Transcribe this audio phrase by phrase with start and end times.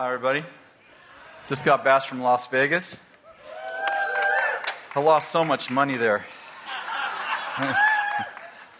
[0.00, 0.44] Hi, everybody.
[1.48, 2.96] Just got back from Las Vegas.
[4.94, 6.24] I lost so much money there.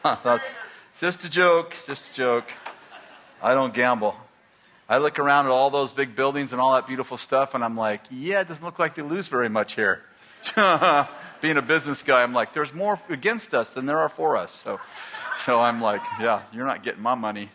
[0.04, 0.60] That's
[0.96, 2.44] just a joke, just a joke.
[3.42, 4.14] I don't gamble.
[4.88, 7.76] I look around at all those big buildings and all that beautiful stuff, and I'm
[7.76, 10.04] like, yeah, it doesn't look like they lose very much here.
[11.40, 14.52] Being a business guy, I'm like, there's more against us than there are for us.
[14.52, 14.78] So,
[15.36, 17.50] so I'm like, yeah, you're not getting my money.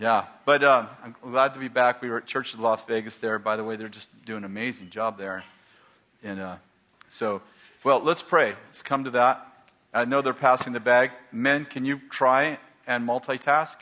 [0.00, 2.00] Yeah, but uh, I'm glad to be back.
[2.00, 3.40] We were at Church of Las Vegas there.
[3.40, 5.42] By the way, they're just doing an amazing job there.
[6.22, 6.56] And uh,
[7.10, 7.42] so,
[7.82, 8.54] well, let's pray.
[8.68, 9.44] Let's come to that.
[9.92, 11.10] I know they're passing the bag.
[11.32, 13.74] Men, can you try and multitask?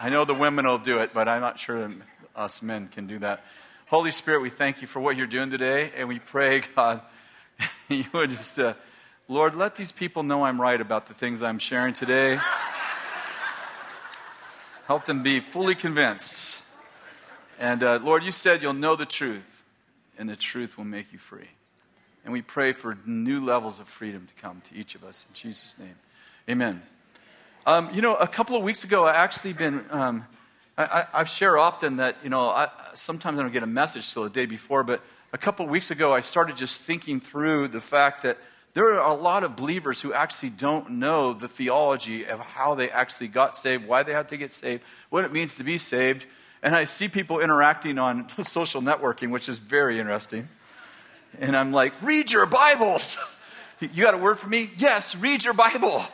[0.00, 1.90] I know the women will do it, but I'm not sure
[2.34, 3.44] us men can do that.
[3.88, 7.02] Holy Spirit, we thank you for what you're doing today, and we pray, God,
[7.90, 8.72] you would just, uh,
[9.28, 12.40] Lord, let these people know I'm right about the things I'm sharing today.
[14.92, 16.58] Help them be fully convinced.
[17.58, 19.62] And uh, Lord, you said you'll know the truth,
[20.18, 21.48] and the truth will make you free.
[22.24, 25.24] And we pray for new levels of freedom to come to each of us.
[25.26, 25.94] In Jesus' name,
[26.46, 26.82] amen.
[27.64, 29.82] Um, you know, a couple of weeks ago, I actually been.
[29.88, 30.26] Um,
[30.76, 34.24] I, I, share often that you know I, sometimes I don't get a message till
[34.24, 35.00] the day before, but
[35.32, 38.36] a couple of weeks ago, I started just thinking through the fact that
[38.74, 42.90] there are a lot of believers who actually don't know the theology of how they
[42.90, 46.24] actually got saved, why they had to get saved, what it means to be saved.
[46.62, 50.48] And I see people interacting on social networking, which is very interesting.
[51.38, 53.16] And I'm like, read your Bibles.
[53.92, 54.70] You got a word for me?
[54.76, 56.04] Yes, read your Bible.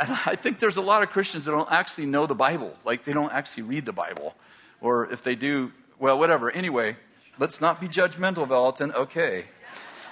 [0.00, 2.74] And I think there's a lot of Christians that don't actually know the Bible.
[2.86, 4.34] Like, they don't actually read the Bible.
[4.80, 6.50] Or if they do, well, whatever.
[6.50, 6.96] Anyway,
[7.38, 8.92] let's not be judgmental, Valentin.
[8.92, 9.44] Okay.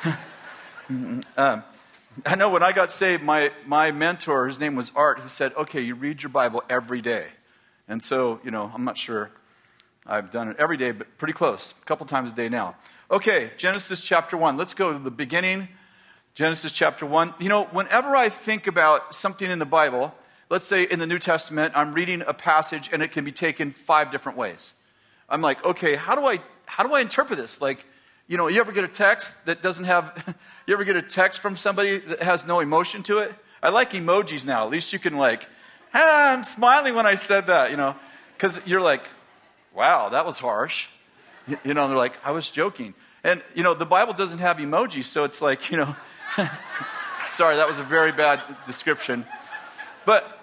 [0.89, 1.65] um,
[2.25, 5.53] I know when I got saved, my, my mentor, his name was Art, he said,
[5.55, 7.27] okay, you read your Bible every day.
[7.89, 9.31] And so, you know, I'm not sure
[10.07, 12.77] I've done it every day, but pretty close, a couple times a day now.
[13.11, 14.57] Okay, Genesis chapter 1.
[14.57, 15.69] Let's go to the beginning.
[16.35, 17.35] Genesis chapter 1.
[17.39, 20.15] You know, whenever I think about something in the Bible,
[20.51, 23.73] let's say in the New Testament, I'm reading a passage and it can be taken
[23.73, 24.75] five different ways.
[25.29, 27.61] I'm like, okay, how do I how do I interpret this?
[27.61, 27.85] Like,
[28.27, 30.35] you know, you ever get a text that doesn't have,
[30.67, 33.35] you ever get a text from somebody that has no emotion to it?
[33.63, 34.65] I like emojis now.
[34.65, 35.49] At least you can, like,
[35.93, 37.97] ah, I'm smiling when I said that, you know,
[38.37, 39.09] because you're like,
[39.75, 40.89] wow, that was harsh.
[41.65, 42.95] You, know, they're like, I was joking.
[43.23, 45.95] And, you know, the Bible doesn't have emojis, so it's like, you know,
[47.31, 49.27] sorry, that was a very bad description.
[50.07, 50.39] But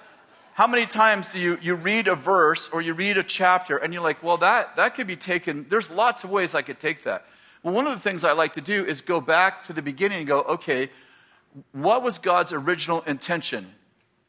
[0.53, 3.93] how many times do you, you read a verse or you read a chapter and
[3.93, 7.03] you're like, well, that, that could be taken, there's lots of ways I could take
[7.03, 7.25] that.
[7.63, 10.19] Well, one of the things I like to do is go back to the beginning
[10.19, 10.89] and go, okay,
[11.73, 13.67] what was God's original intention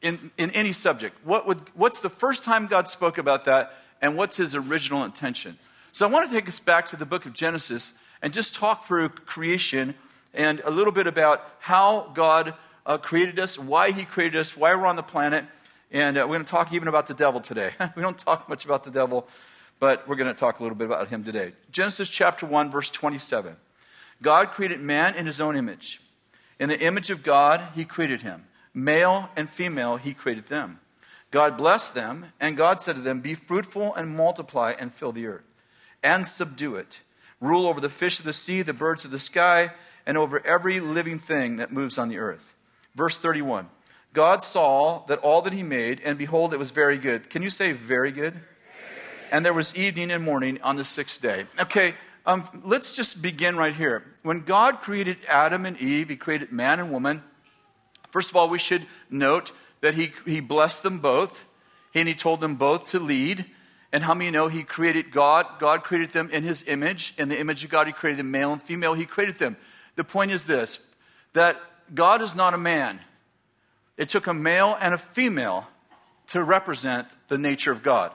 [0.03, 1.17] in, in any subject?
[1.25, 3.73] What would, what's the first time God spoke about that,
[4.03, 5.57] and what's his original intention?
[5.93, 8.87] So I want to take us back to the book of Genesis and just talk
[8.87, 9.95] through creation
[10.35, 12.55] and a little bit about how God
[12.85, 15.45] uh, created us, why he created us, why we're on the planet.
[15.91, 17.73] And uh, we're going to talk even about the devil today.
[17.97, 19.29] we don't talk much about the devil
[19.83, 21.51] but we're going to talk a little bit about him today.
[21.73, 23.57] Genesis chapter 1, verse 27.
[24.23, 26.01] God created man in his own image.
[26.61, 28.45] In the image of God, he created him.
[28.73, 30.79] Male and female, he created them.
[31.33, 35.27] God blessed them, and God said to them, Be fruitful and multiply and fill the
[35.27, 35.51] earth,
[36.01, 37.01] and subdue it.
[37.41, 39.73] Rule over the fish of the sea, the birds of the sky,
[40.07, 42.55] and over every living thing that moves on the earth.
[42.95, 43.69] Verse 31.
[44.13, 47.31] God saw that all that he made, and behold, it was very good.
[47.31, 48.39] Can you say very good?
[49.33, 51.47] And there was evening and morning on the sixth day.
[51.59, 51.95] Okay,
[52.27, 54.05] um, let's just begin right here.
[54.23, 57.25] When God created Adam and Eve, He created man and woman.
[58.11, 61.47] First of all, we should note that He, he blessed them both,
[61.95, 63.47] and He told them both to lead.
[63.91, 65.47] And how many know He created God?
[65.59, 67.15] God created them in His image.
[67.17, 68.93] In the image of God, He created them male and female.
[68.93, 69.57] He created them.
[69.97, 70.79] The point is this
[71.33, 71.59] that
[71.95, 73.01] God is not a man.
[73.97, 75.69] It took a male and a female
[76.29, 78.13] to represent the nature of God.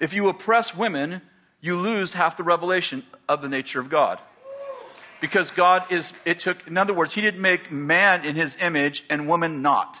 [0.00, 1.22] If you oppress women,
[1.60, 4.18] you lose half the revelation of the nature of God.
[5.20, 9.04] Because God is, it took, in other words, He didn't make man in His image
[9.08, 10.00] and woman not.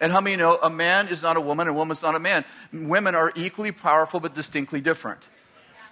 [0.00, 2.44] And how many know a man is not a woman a woman's not a man?
[2.72, 5.20] Women are equally powerful but distinctly different.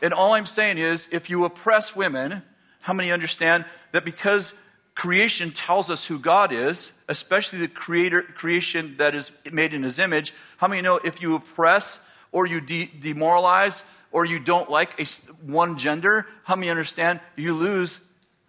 [0.02, 2.42] And all I'm saying is, if you oppress women,
[2.80, 4.54] how many understand that because
[4.96, 10.00] creation tells us who God is, especially the creator, creation that is made in His
[10.00, 15.00] image, how many know if you oppress or you de- demoralize or you don't like
[15.00, 15.04] a,
[15.44, 18.00] one gender, how many understand you lose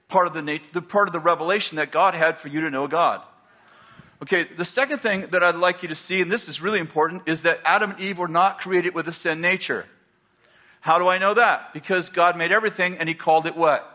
[0.08, 2.70] part of the, nat- the part of the revelation that God had for you to
[2.70, 3.22] know God?
[4.24, 7.24] Okay, the second thing that I'd like you to see, and this is really important,
[7.28, 9.88] is that Adam and Eve were not created with a sin nature.
[10.80, 11.74] How do I know that?
[11.74, 13.88] Because God made everything and He called it what?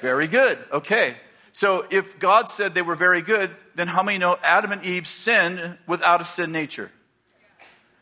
[0.00, 0.58] Very good.
[0.70, 1.16] Okay.
[1.52, 5.06] So if God said they were very good, then how many know Adam and Eve
[5.06, 6.90] sinned without a sin nature?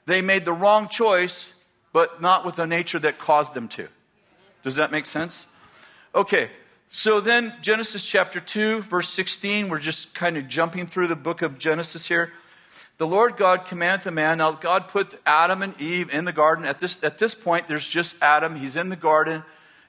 [0.06, 1.52] They made the wrong choice,
[1.92, 3.88] but not with the nature that caused them to.
[4.62, 5.46] Does that make sense?
[6.14, 6.50] Okay,
[6.88, 11.42] so then Genesis chapter 2, verse 16, we're just kind of jumping through the book
[11.42, 12.32] of Genesis here.
[12.98, 14.38] The Lord God commanded the man.
[14.38, 16.64] Now, God put Adam and Eve in the garden.
[16.64, 18.56] At this, at this point, there's just Adam.
[18.56, 19.42] He's in the garden.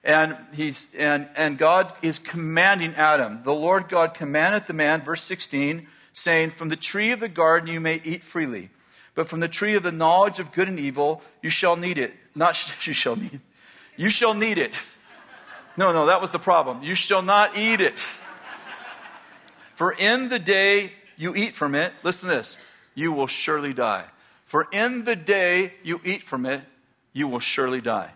[0.03, 3.41] And, he's, and, and God is commanding Adam.
[3.43, 7.71] The Lord God commanded the man, verse 16, saying, From the tree of the garden
[7.71, 8.69] you may eat freely,
[9.15, 12.13] but from the tree of the knowledge of good and evil you shall need it.
[12.35, 13.39] Not you shall need.
[13.95, 14.73] You shall need it.
[15.75, 16.83] No, no, that was the problem.
[16.83, 17.97] You shall not eat it.
[19.75, 22.57] For in the day you eat from it, listen to this,
[22.95, 24.05] you will surely die.
[24.45, 26.61] For in the day you eat from it,
[27.11, 28.11] you will surely die.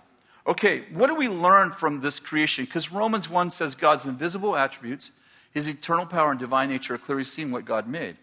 [0.46, 2.66] Okay, what do we learn from this creation?
[2.66, 5.12] Because Romans 1 says God's invisible attributes,
[5.52, 8.18] his eternal power and divine nature are clearly seen what God made.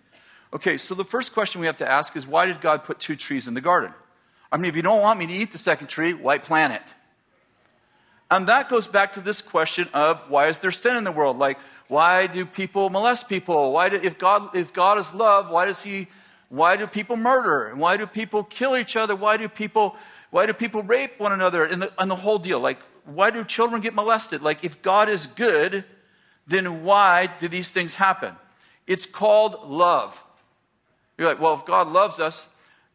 [0.54, 3.16] Okay, so the first question we have to ask is why did God put two
[3.16, 3.92] trees in the garden?
[4.52, 6.82] I mean, if you don't want me to eat the second tree, why plant it?
[8.30, 11.38] And that goes back to this question of why is there sin in the world?
[11.38, 11.58] Like,
[11.88, 13.72] why do people molest people?
[13.72, 16.06] Why do, if God if God is love, why does he
[16.48, 17.66] why do people murder?
[17.66, 19.16] And why do people kill each other?
[19.16, 19.96] Why do people
[20.30, 21.64] why do people rape one another?
[21.64, 22.60] And the, and the whole deal.
[22.60, 24.40] Like, why do children get molested?
[24.40, 25.84] Like, if God is good,
[26.46, 28.34] then why do these things happen?
[28.86, 30.23] It's called love.
[31.16, 32.46] You're like, well, if God loves us,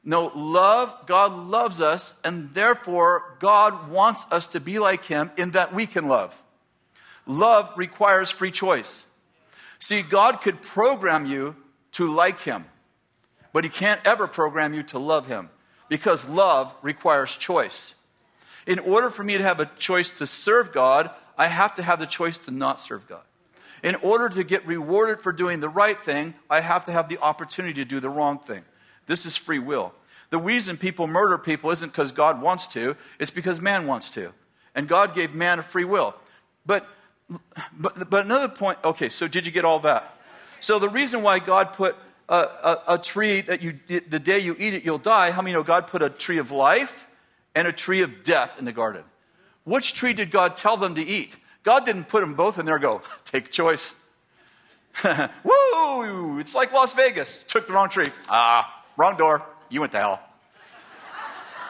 [0.04, 5.51] no, love, God loves us, and therefore God wants us to be like Him in
[5.51, 6.42] that we can love.
[7.25, 9.06] Love requires free choice.
[9.80, 11.56] See, God could program you
[11.94, 12.66] to like Him,
[13.54, 15.50] but He can't ever program you to love Him
[15.89, 17.95] because love requires choice.
[18.65, 22.00] In order for me to have a choice to serve God, I have to have
[22.00, 23.22] the choice to not serve God.
[23.83, 27.19] In order to get rewarded for doing the right thing, I have to have the
[27.19, 28.63] opportunity to do the wrong thing.
[29.05, 29.93] This is free will.
[30.29, 34.31] The reason people murder people isn't because God wants to, it's because man wants to.
[34.75, 36.13] And God gave man a free will.
[36.65, 36.87] But,
[37.77, 40.15] but, but another point, okay, so did you get all that?
[40.59, 41.95] So the reason why God put
[42.27, 45.31] a, a, a, tree that you, the day you eat it, you'll die.
[45.31, 47.07] How many know God put a tree of life
[47.55, 49.03] and a tree of death in the garden?
[49.63, 51.35] Which tree did God tell them to eat?
[51.63, 53.94] God didn't put them both in there go, take choice.
[55.44, 56.39] Woo!
[56.39, 57.44] It's like Las Vegas.
[57.44, 58.09] Took the wrong tree.
[58.27, 59.44] Ah, wrong door.
[59.69, 60.19] You went to hell.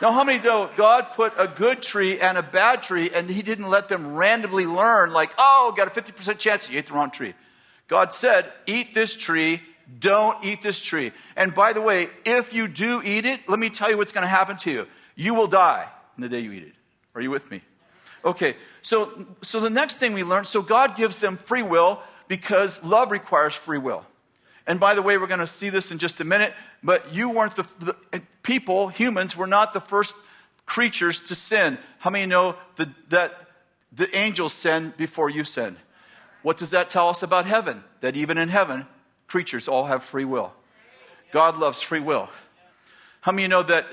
[0.01, 3.41] Now, how many know God put a good tree and a bad tree, and He
[3.41, 7.11] didn't let them randomly learn, like, oh, got a 50% chance you ate the wrong
[7.11, 7.33] tree.
[7.89, 9.61] God said, eat this tree
[9.97, 11.11] don't eat this tree.
[11.35, 14.23] And by the way, if you do eat it, let me tell you what's going
[14.23, 14.87] to happen to you.
[15.15, 15.87] You will die
[16.17, 16.73] in the day you eat it.
[17.15, 17.61] Are you with me?
[18.23, 22.83] Okay, so, so the next thing we learn so God gives them free will because
[22.83, 24.05] love requires free will.
[24.67, 27.29] And by the way, we're going to see this in just a minute, but you
[27.29, 30.13] weren't the, the people, humans, were not the first
[30.65, 31.79] creatures to sin.
[31.97, 33.47] How many know the, that
[33.91, 35.75] the angels sin before you sin?
[36.43, 37.83] What does that tell us about heaven?
[38.01, 38.85] That even in heaven,
[39.27, 40.53] creatures all have free will.
[41.31, 42.29] God loves free will.
[43.21, 43.87] How many know that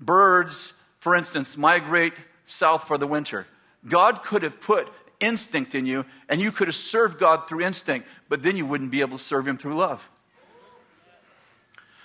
[0.00, 2.14] birds, for instance, migrate
[2.46, 3.46] south for the winter?
[3.88, 4.88] God could have put
[5.20, 8.90] instinct in you, and you could have served God through instinct, but then you wouldn't
[8.90, 10.06] be able to serve Him through love.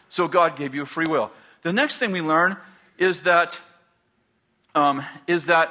[0.10, 1.32] So God gave you a free will.
[1.62, 2.58] The next thing we learn
[2.98, 3.60] is that
[4.74, 5.70] um, is that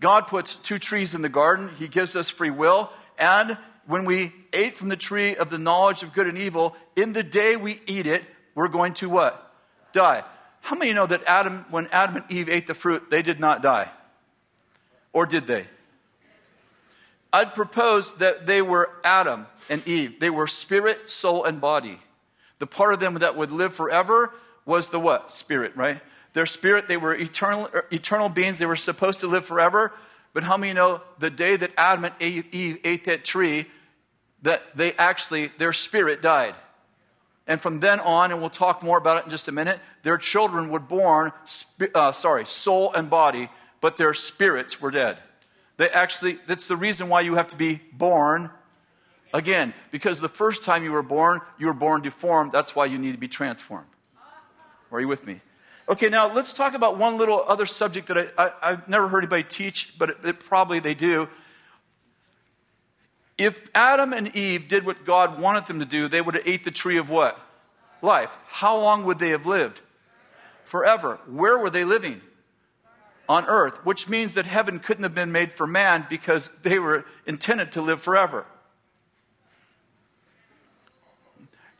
[0.00, 1.70] God puts two trees in the garden.
[1.78, 6.02] He gives us free will, and when we ate from the tree of the knowledge
[6.02, 9.52] of good and evil, in the day we eat it, we're going to what?
[9.92, 10.22] Die.
[10.60, 13.62] How many know that Adam, when Adam and Eve ate the fruit, they did not
[13.62, 13.90] die?
[15.12, 15.66] Or did they?
[17.32, 20.20] I'd propose that they were Adam and Eve.
[20.20, 21.98] They were spirit, soul, and body.
[22.58, 24.32] The part of them that would live forever
[24.64, 25.32] was the what?
[25.32, 26.00] Spirit, right?
[26.34, 28.58] Their spirit, they were eternal, eternal beings.
[28.58, 29.92] They were supposed to live forever.
[30.34, 33.66] But how many know the day that Adam and Eve ate that tree,
[34.42, 36.54] that they actually, their spirit died?
[37.46, 40.16] And from then on, and we'll talk more about it in just a minute, their
[40.16, 41.32] children were born,
[41.94, 43.48] uh, sorry, soul and body,
[43.82, 45.18] but their spirits were dead.
[45.76, 48.48] They actually, that's the reason why you have to be born
[49.34, 49.74] again.
[49.90, 52.52] Because the first time you were born, you were born deformed.
[52.52, 53.88] That's why you need to be transformed.
[54.90, 55.42] Are you with me?
[55.86, 59.24] Okay, now let's talk about one little other subject that I, I, have never heard
[59.24, 61.28] anybody teach, but it, it probably they do.
[63.36, 66.64] If Adam and Eve did what God wanted them to do, they would have ate
[66.64, 67.38] the tree of what?
[68.02, 69.80] life, how long would they have lived?
[70.64, 71.18] Forever.
[71.26, 72.20] Where were they living?
[73.32, 77.06] On earth, which means that heaven couldn't have been made for man because they were
[77.24, 78.44] intended to live forever.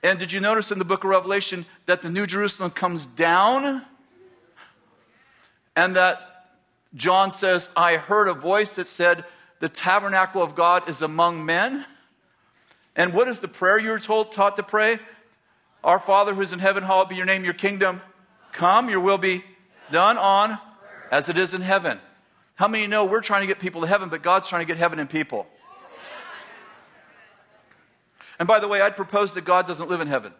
[0.02, 3.82] And did you notice in the book of Revelation that the New Jerusalem comes down?
[5.76, 6.46] And that
[6.94, 9.22] John says, I heard a voice that said,
[9.58, 11.84] The tabernacle of God is among men.
[12.96, 15.00] And what is the prayer you were told, taught to pray?
[15.84, 18.00] Our Father who is in heaven, hallowed be your name, your kingdom
[18.52, 19.44] come, your will be
[19.90, 20.58] done on
[21.12, 22.00] as it is in heaven.
[22.56, 24.78] How many know we're trying to get people to heaven, but God's trying to get
[24.78, 25.46] heaven in people?
[28.38, 30.32] And by the way, I'd propose that God doesn't live in heaven.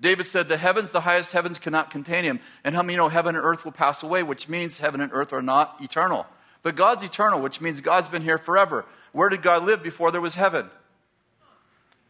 [0.00, 2.40] David said, The heavens, the highest heavens, cannot contain him.
[2.62, 5.32] And how many know heaven and earth will pass away, which means heaven and earth
[5.32, 6.26] are not eternal.
[6.62, 8.86] But God's eternal, which means God's been here forever.
[9.12, 10.70] Where did God live before there was heaven?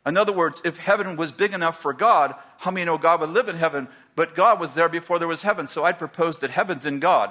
[0.07, 3.31] In other words, if heaven was big enough for God, how many know God would
[3.31, 3.89] live in heaven?
[4.15, 5.67] But God was there before there was heaven.
[5.67, 7.31] So I'd propose that heaven's in God.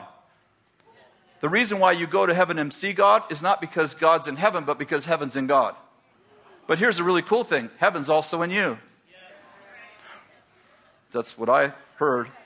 [1.44, 4.38] The reason why you go to heaven and see God is not because God's in
[4.38, 5.76] heaven, but because heaven's in God.
[6.68, 8.80] But here's a really cool thing heaven's also in you.
[11.12, 12.30] That's what I heard.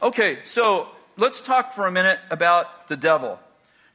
[0.00, 3.40] Okay, so let's talk for a minute about the devil.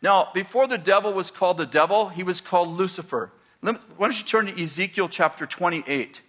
[0.01, 3.31] Now, before the devil was called the devil, he was called Lucifer.
[3.61, 6.21] Why don't you turn to Ezekiel chapter 28?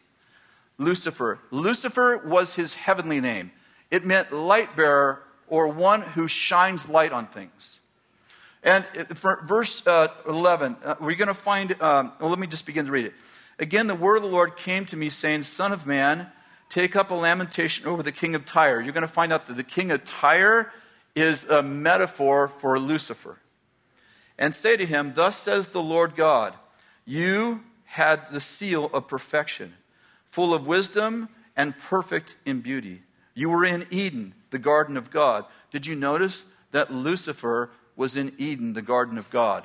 [0.79, 1.41] Lucifer.
[1.51, 3.51] Lucifer was his heavenly name.
[3.91, 7.81] It meant light bearer or one who shines light on things.
[8.63, 12.67] And for verse uh, 11, uh, we're going to find, um, well, let me just
[12.67, 13.15] begin to read it.
[13.59, 16.29] Again, the word of the Lord came to me, saying, Son of man,
[16.69, 18.81] take up a lamentation over the king of Tyre.
[18.81, 20.73] You're going to find out that the king of Tyre
[21.15, 23.39] is a metaphor for Lucifer.
[24.39, 26.55] And say to him, Thus says the Lord God,
[27.05, 29.75] You had the seal of perfection,
[30.31, 33.03] full of wisdom and perfect in beauty.
[33.35, 35.45] You were in Eden, the garden of God.
[35.71, 39.65] Did you notice that Lucifer was in Eden, the garden of God.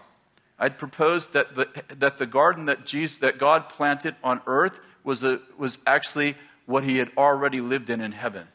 [0.60, 1.68] I'd propose that the,
[1.98, 6.84] that the garden that, Jesus, that God planted on earth was, a, was actually what
[6.84, 8.48] he had already lived in in heaven.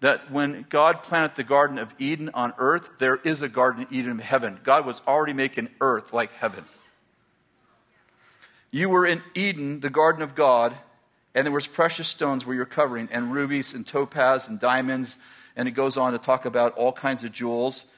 [0.00, 3.92] That when God planted the Garden of Eden on earth, there is a Garden of
[3.92, 4.58] Eden in heaven.
[4.64, 6.64] God was already making earth like heaven.
[8.70, 10.76] You were in Eden, the garden of God,
[11.34, 15.16] and there was precious stones where you're covering, and rubies and topaz and diamonds,
[15.56, 17.92] and it goes on to talk about all kinds of jewels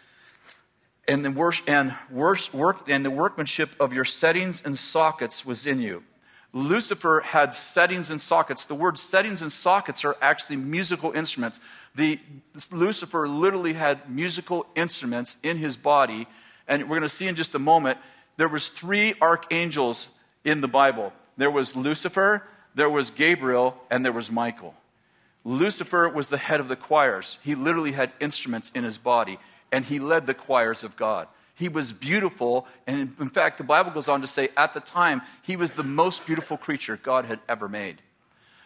[1.06, 5.80] and the, work, and, work, and the workmanship of your settings and sockets was in
[5.80, 6.02] you.
[6.52, 8.64] Lucifer had settings and sockets.
[8.64, 11.60] The word settings and sockets are actually musical instruments.
[11.94, 12.20] The,
[12.70, 16.26] Lucifer literally had musical instruments in his body,
[16.68, 17.98] and we're going to see in just a moment.
[18.36, 20.08] There was three archangels
[20.44, 21.12] in the Bible.
[21.36, 24.74] There was Lucifer, there was Gabriel, and there was Michael.
[25.44, 27.38] Lucifer was the head of the choirs.
[27.44, 29.38] He literally had instruments in his body
[29.74, 31.26] and he led the choirs of God.
[31.56, 35.20] He was beautiful, and in fact, the Bible goes on to say at the time,
[35.42, 38.00] he was the most beautiful creature God had ever made.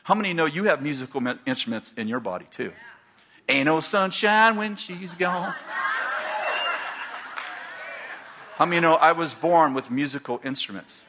[0.05, 2.73] How many know you have musical instruments in your body too?
[3.49, 5.55] Ain't no sunshine when she's gone.
[8.57, 11.05] How many know I was born with musical instruments?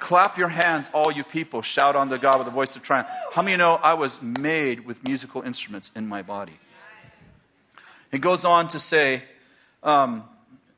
[0.00, 1.62] Clap your hands, all you people.
[1.62, 3.08] Shout unto God with a voice of triumph.
[3.32, 6.58] How many know I was made with musical instruments in my body?
[8.10, 9.22] It goes on to say,
[9.82, 10.24] um,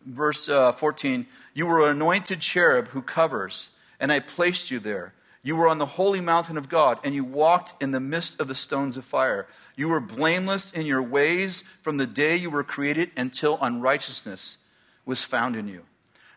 [0.05, 5.15] verse uh, 14, You were an anointed cherub who covers, and I placed you there.
[5.43, 8.49] You were on the holy mountain of God, and you walked in the midst of
[8.49, 9.47] the stones of fire.
[9.75, 14.59] You were blameless in your ways from the day you were created until unrighteousness
[15.07, 15.85] was found in you.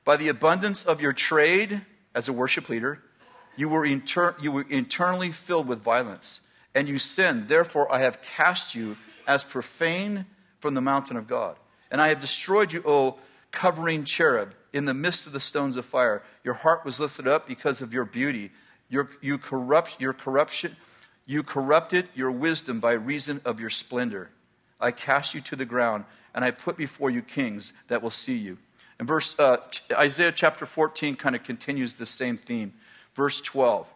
[0.06, 1.82] By the abundance of your trade
[2.16, 3.02] as a worship leader,
[3.56, 6.42] you were, inter- you were internally filled with violence,
[6.74, 7.48] and you sinned.
[7.48, 10.26] Therefore, I have cast you as profane
[10.60, 11.58] from the mountain of God.
[11.92, 13.18] And I have destroyed you, O
[13.52, 16.24] covering cherub, in the midst of the stones of fire.
[16.44, 18.52] Your heart was lifted up because of your beauty.
[18.90, 20.76] Your, you corrupt your corruption.
[21.26, 24.30] You corrupted your wisdom by reason of your splendor.
[24.82, 28.36] I cast you to the ground, and I put before you kings that will see
[28.36, 28.58] you.
[29.00, 29.58] And verse uh,
[29.92, 32.74] Isaiah chapter 14 kind of continues the same theme.
[33.16, 33.88] Verse 12.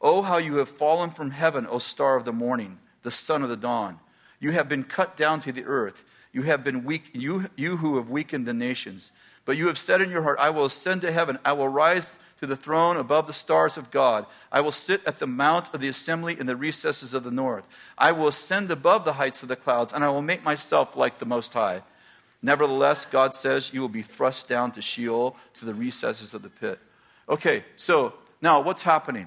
[0.00, 3.48] Oh, how you have fallen from heaven, O star of the morning, the son of
[3.48, 3.98] the dawn.
[4.40, 6.04] You have been cut down to the earth.
[6.32, 9.10] You have been weak, you, you who have weakened the nations.
[9.44, 11.38] But you have said in your heart, I will ascend to heaven.
[11.44, 14.26] I will rise to the throne above the stars of God.
[14.52, 17.64] I will sit at the mount of the assembly in the recesses of the north.
[17.96, 21.18] I will ascend above the heights of the clouds, and I will make myself like
[21.18, 21.82] the Most High.
[22.42, 26.48] Nevertheless, God says, you will be thrust down to Sheol, to the recesses of the
[26.48, 26.78] pit.
[27.28, 29.26] Okay, so now what's happening?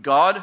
[0.00, 0.42] God,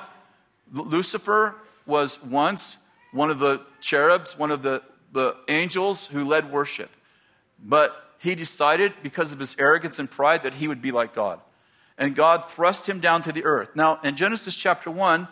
[0.71, 1.55] Lucifer
[1.85, 2.77] was once
[3.11, 4.81] one of the cherubs, one of the,
[5.11, 6.89] the angels who led worship.
[7.63, 11.39] But he decided, because of his arrogance and pride, that he would be like God.
[11.97, 13.75] And God thrust him down to the earth.
[13.75, 15.27] Now, in Genesis chapter 1,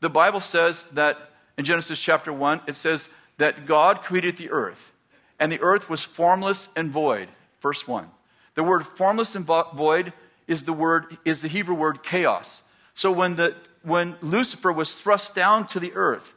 [0.00, 1.18] the Bible says that,
[1.56, 4.90] in Genesis chapter 1, it says that God created the earth,
[5.38, 7.28] and the earth was formless and void.
[7.60, 8.08] Verse 1.
[8.54, 10.12] The word formless and void
[10.46, 12.62] is the word is the Hebrew word chaos.
[12.94, 16.32] So when the when Lucifer was thrust down to the earth,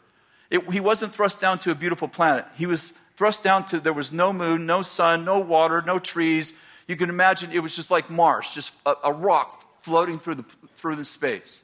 [0.50, 2.46] it, he wasn't thrust down to a beautiful planet.
[2.56, 6.54] He was thrust down to there was no moon, no sun, no water, no trees.
[6.88, 10.46] You can imagine it was just like Mars, just a, a rock floating through the
[10.78, 11.64] through the space.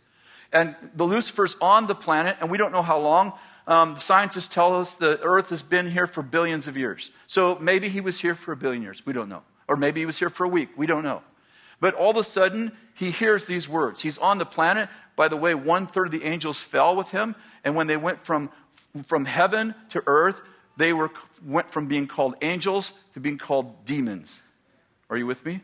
[0.52, 3.34] And the Lucifer's on the planet, and we don't know how long.
[3.66, 7.12] Um, the scientists tell us the Earth has been here for billions of years.
[7.28, 9.06] So maybe he was here for a billion years.
[9.06, 9.44] We don't know.
[9.68, 10.70] Or maybe he was here for a week.
[10.76, 11.22] We don't know.
[11.80, 14.02] But all of a sudden, he hears these words.
[14.02, 14.90] He's on the planet.
[15.16, 17.36] By the way, one third of the angels fell with him.
[17.64, 18.50] And when they went from,
[19.06, 20.42] from heaven to earth,
[20.78, 21.12] they were,
[21.46, 24.42] went from being called angels to being called demons.
[25.10, 25.62] Are you with me?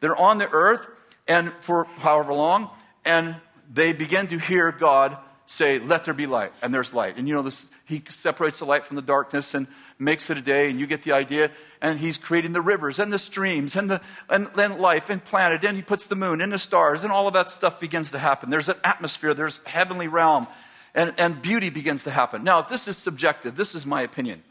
[0.00, 0.86] They're on the earth,
[1.26, 2.70] and for however long,
[3.04, 3.36] and
[3.72, 6.52] they begin to hear God say, Let there be light.
[6.62, 7.16] And there's light.
[7.16, 9.66] And you know, this, he separates the light from the darkness and
[9.98, 11.50] makes it a day, and you get the idea.
[11.80, 15.64] And he's creating the rivers and the streams and, the, and, and life and planet,
[15.64, 18.18] and he puts the moon and the stars, and all of that stuff begins to
[18.18, 18.50] happen.
[18.50, 20.46] There's an atmosphere, there's heavenly realm,
[20.94, 22.44] and, and beauty begins to happen.
[22.44, 24.42] Now, this is subjective, this is my opinion.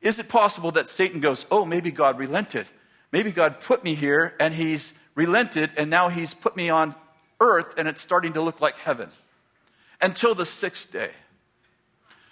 [0.00, 2.66] Is it possible that Satan goes, Oh, maybe God relented?
[3.10, 6.94] Maybe God put me here and he's relented, and now he's put me on
[7.40, 9.10] earth and it's starting to look like heaven
[10.00, 11.10] until the sixth day.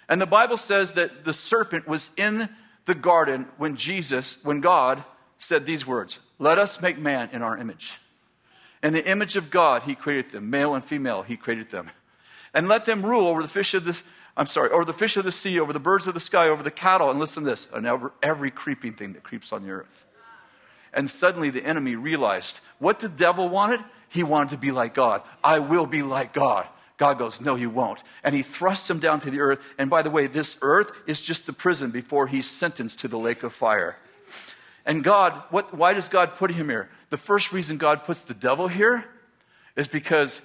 [0.09, 2.49] And the Bible says that the serpent was in
[2.85, 5.03] the garden when Jesus, when God
[5.37, 7.99] said these words Let us make man in our image.
[8.83, 11.89] In the image of God, he created them, male and female, he created them.
[12.53, 13.99] And let them rule over the fish of the,
[14.35, 16.63] I'm sorry, over the fish of the sea, over the birds of the sky, over
[16.63, 19.71] the cattle, and listen to this, and over every creeping thing that creeps on the
[19.71, 20.05] earth.
[20.93, 23.81] And suddenly the enemy realized what the devil wanted?
[24.09, 25.21] He wanted to be like God.
[25.43, 26.67] I will be like God.
[26.97, 28.01] God goes, No, you won't.
[28.23, 29.59] And he thrusts him down to the earth.
[29.77, 33.19] And by the way, this earth is just the prison before he's sentenced to the
[33.19, 33.97] lake of fire.
[34.85, 36.89] And God, what, why does God put him here?
[37.09, 39.05] The first reason God puts the devil here
[39.75, 40.41] is because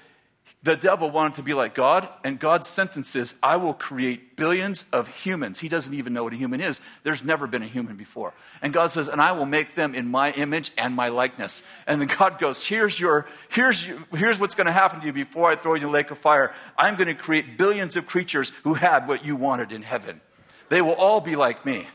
[0.65, 4.87] the devil wanted to be like God, and God's sentence is, I will create billions
[4.93, 5.59] of humans.
[5.59, 6.81] He doesn't even know what a human is.
[7.03, 8.33] There's never been a human before.
[8.63, 11.65] And God says, and I will make them in my image and my likeness.
[11.89, 15.13] And then God goes, here's, your, here's, your, here's what's going to happen to you
[15.13, 16.55] before I throw you in the lake of fire.
[16.79, 20.21] I'm going to create billions of creatures who had what you wanted in heaven.
[20.69, 21.89] They will all be like me.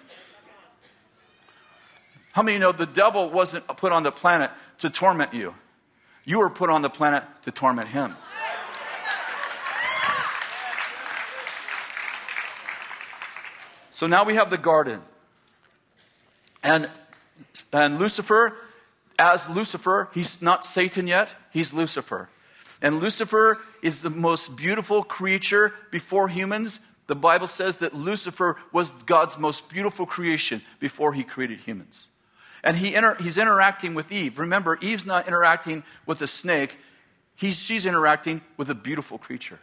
[2.34, 5.56] How many know the devil wasn't put on the planet to torment you?
[6.26, 8.18] You were put on the planet to torment him.
[13.98, 15.02] So now we have the garden.
[16.62, 16.88] And,
[17.74, 18.56] and Lucifer,
[19.18, 22.30] as Lucifer, he's not Satan yet, he's Lucifer.
[22.80, 26.80] And Lucifer is the most beautiful creature before humans.
[27.08, 32.06] The Bible says that Lucifer was God's most beautiful creation before he created humans.
[32.64, 34.38] And he inter- he's interacting with Eve.
[34.38, 36.78] Remember, Eve's not interacting with a snake,
[37.36, 39.58] he's, she's interacting with a beautiful creature.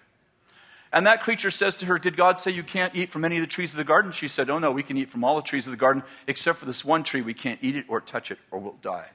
[0.94, 3.40] And that creature says to her, Did God say you can't eat from any of
[3.40, 4.12] the trees of the garden?
[4.12, 6.60] She said, Oh, no, we can eat from all the trees of the garden, except
[6.60, 7.20] for this one tree.
[7.20, 9.08] We can't eat it or touch it, or we'll die.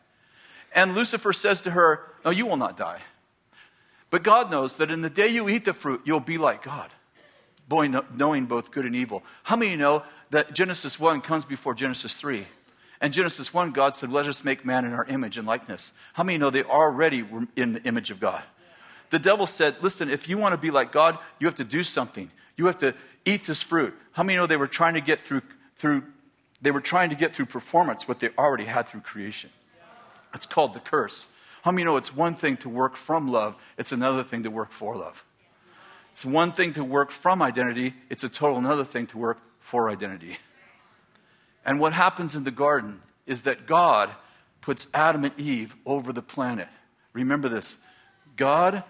[0.75, 2.99] And Lucifer says to her, No, you will not die.
[4.09, 6.91] But God knows that in the day you eat the fruit, you'll be like God,
[7.69, 9.23] knowing both good and evil.
[9.43, 12.45] How many know that Genesis 1 comes before Genesis 3?
[12.99, 15.93] And Genesis 1, God said, Let us make man in our image and likeness.
[16.11, 18.43] How many know they already were in the image of God?
[19.09, 21.83] The devil said, Listen, if you want to be like God, you have to do
[21.83, 22.29] something.
[22.57, 22.93] You have to
[23.25, 23.95] eat this fruit.
[24.11, 25.41] How many know they were trying to get through,
[25.77, 26.03] through
[26.61, 29.49] they were trying to get through performance what they already had through creation?
[30.33, 31.27] It's called the curse.
[31.63, 34.71] How many know it's one thing to work from love, it's another thing to work
[34.71, 35.25] for love?
[36.13, 39.89] It's one thing to work from identity, it's a total another thing to work for
[39.89, 40.37] identity.
[41.65, 44.09] And what happens in the garden is that God
[44.61, 46.67] puts Adam and Eve over the planet.
[47.13, 47.77] Remember this
[48.35, 48.83] God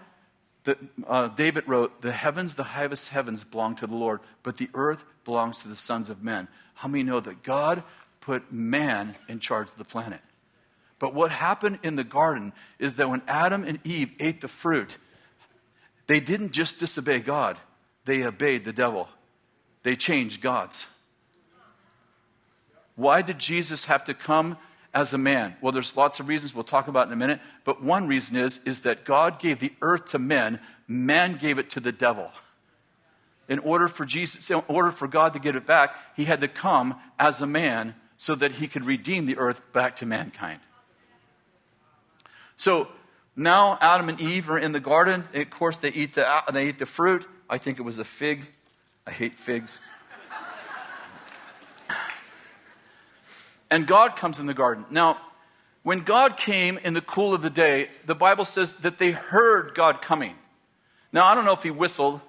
[1.06, 5.04] uh, David wrote, The heavens, the highest heavens belong to the Lord, but the earth
[5.24, 6.48] belongs to the sons of men.
[6.74, 7.82] How many know that God
[8.20, 10.20] put man in charge of the planet?
[10.98, 14.98] But what happened in the garden is that when Adam and Eve ate the fruit,
[16.06, 17.56] they didn't just disobey God,
[18.04, 19.08] they obeyed the devil.
[19.82, 20.86] They changed gods.
[22.96, 24.58] Why did Jesus have to come
[24.92, 25.56] as a man?
[25.60, 28.60] Well, there's lots of reasons we'll talk about in a minute, but one reason is,
[28.64, 32.30] is that God gave the earth to men, man gave it to the devil.
[33.48, 36.48] In order for Jesus, in order for God to get it back, he had to
[36.48, 40.60] come as a man so that he could redeem the earth back to mankind.
[42.56, 42.88] So
[43.34, 45.24] now Adam and Eve are in the garden.
[45.34, 47.26] Of course, they eat the, they eat the fruit.
[47.48, 48.46] I think it was a fig.
[49.06, 49.78] I hate figs.
[53.70, 54.84] And God comes in the garden.
[54.90, 55.18] Now,
[55.82, 59.74] when God came in the cool of the day, the Bible says that they heard
[59.74, 60.34] God coming.
[61.12, 62.20] Now, I don't know if he whistled,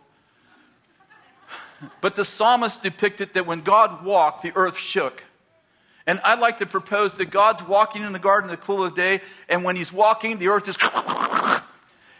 [1.99, 5.23] but the psalmist depicted that when God walked, the earth shook.
[6.07, 8.95] And I'd like to propose that God's walking in the garden in the cool of
[8.95, 10.77] the day, and when he's walking, the earth is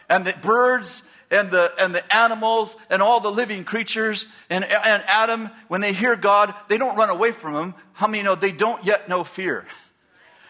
[0.10, 5.04] and the birds and the, and the animals and all the living creatures and, and
[5.08, 7.74] Adam, when they hear God, they don't run away from him.
[7.94, 9.66] How many know they don't yet know fear?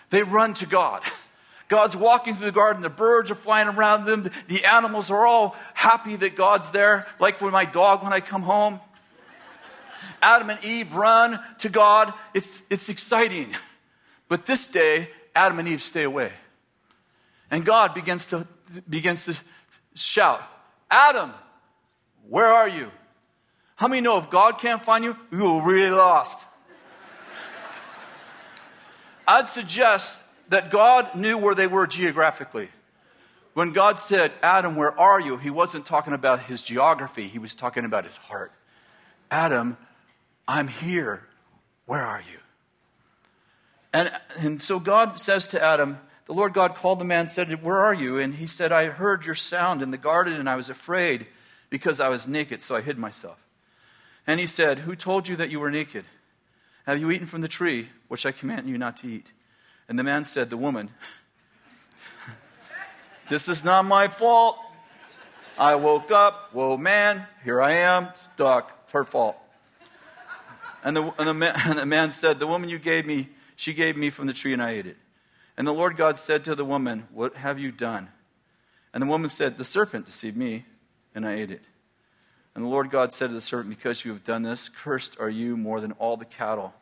[0.09, 1.03] They run to God.
[1.69, 5.55] God's walking through the garden, the birds are flying around them, the animals are all
[5.73, 8.81] happy that God's there, like when my dog when I come home.
[10.21, 12.13] Adam and Eve run to God.
[12.33, 13.55] It's, it's exciting.
[14.27, 16.31] But this day, Adam and Eve stay away.
[17.49, 18.45] And God begins to,
[18.89, 19.35] begins to
[19.95, 20.41] shout,
[20.91, 21.33] Adam,
[22.29, 22.91] where are you?
[23.77, 26.45] How many know if God can't find you, you will really lost?
[29.27, 32.69] I'd suggest that God knew where they were geographically.
[33.53, 35.37] When God said, Adam, where are you?
[35.37, 38.51] He wasn't talking about his geography, he was talking about his heart.
[39.29, 39.77] Adam,
[40.47, 41.23] I'm here.
[41.85, 42.39] Where are you?
[43.93, 45.99] And, and so God says to Adam,
[46.31, 48.17] the Lord God called the man and said, Where are you?
[48.17, 51.27] And he said, I heard your sound in the garden and I was afraid
[51.69, 53.45] because I was naked, so I hid myself.
[54.25, 56.05] And he said, Who told you that you were naked?
[56.85, 59.29] Have you eaten from the tree which I command you not to eat?
[59.89, 60.91] And the man said, The woman,
[63.27, 64.57] This is not my fault.
[65.57, 68.79] I woke up, whoa, man, here I am, stuck.
[68.85, 69.35] It's her fault.
[70.81, 73.73] And the, and, the man, and the man said, The woman you gave me, she
[73.73, 74.97] gave me from the tree, and I ate it.
[75.57, 78.09] And the Lord God said to the woman, What have you done?
[78.93, 80.65] And the woman said, The serpent deceived me,
[81.13, 81.61] and I ate it.
[82.55, 85.29] And the Lord God said to the serpent, Because you have done this, cursed are
[85.29, 86.73] you more than all the cattle,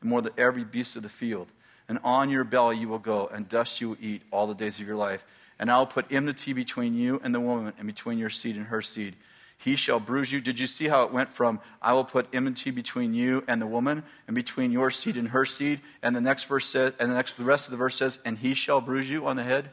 [0.00, 1.48] and more than every beast of the field.
[1.88, 4.78] And on your belly you will go, and dust you will eat all the days
[4.78, 5.24] of your life.
[5.58, 8.66] And I will put enmity between you and the woman, and between your seed and
[8.66, 9.16] her seed
[9.58, 10.40] he shall bruise you.
[10.40, 13.66] Did you see how it went from, I will put enmity between you and the
[13.66, 15.80] woman, and between your seed and her seed?
[16.02, 18.38] And the next verse says, and the next the rest of the verse says, and
[18.38, 19.70] he shall bruise you on the head,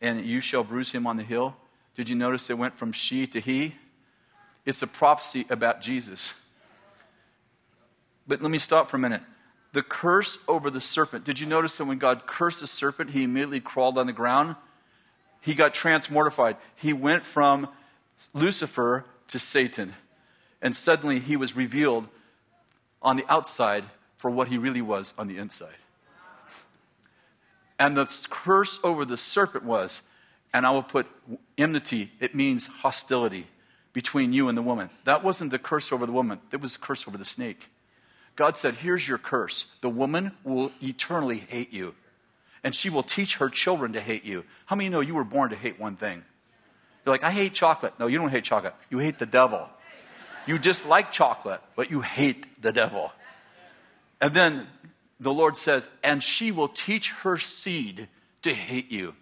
[0.00, 1.56] and you shall bruise him on the heel.
[1.94, 3.76] Did you notice it went from she to he?
[4.66, 6.34] It's a prophecy about Jesus.
[8.26, 9.22] But let me stop for a minute.
[9.72, 11.24] The curse over the serpent.
[11.24, 14.56] Did you notice that when God cursed the serpent, he immediately crawled on the ground?
[15.40, 16.56] He got transmortified.
[16.74, 17.68] He went from
[18.34, 19.94] Lucifer to Satan.
[20.62, 22.08] And suddenly he was revealed
[23.02, 23.84] on the outside
[24.16, 25.76] for what he really was on the inside.
[27.78, 30.02] And the curse over the serpent was,
[30.52, 31.06] and I will put
[31.56, 33.46] enmity, it means hostility
[33.94, 34.90] between you and the woman.
[35.04, 37.70] That wasn't the curse over the woman, it was the curse over the snake.
[38.36, 39.74] God said, Here's your curse.
[39.80, 41.94] The woman will eternally hate you,
[42.62, 44.44] and she will teach her children to hate you.
[44.66, 46.24] How many know you were born to hate one thing?
[47.04, 47.94] You're like, I hate chocolate.
[47.98, 48.74] No, you don't hate chocolate.
[48.90, 49.68] You hate the devil.
[50.46, 53.12] You dislike chocolate, but you hate the devil.
[54.20, 54.66] And then
[55.18, 58.08] the Lord says, and she will teach her seed
[58.42, 59.14] to hate you.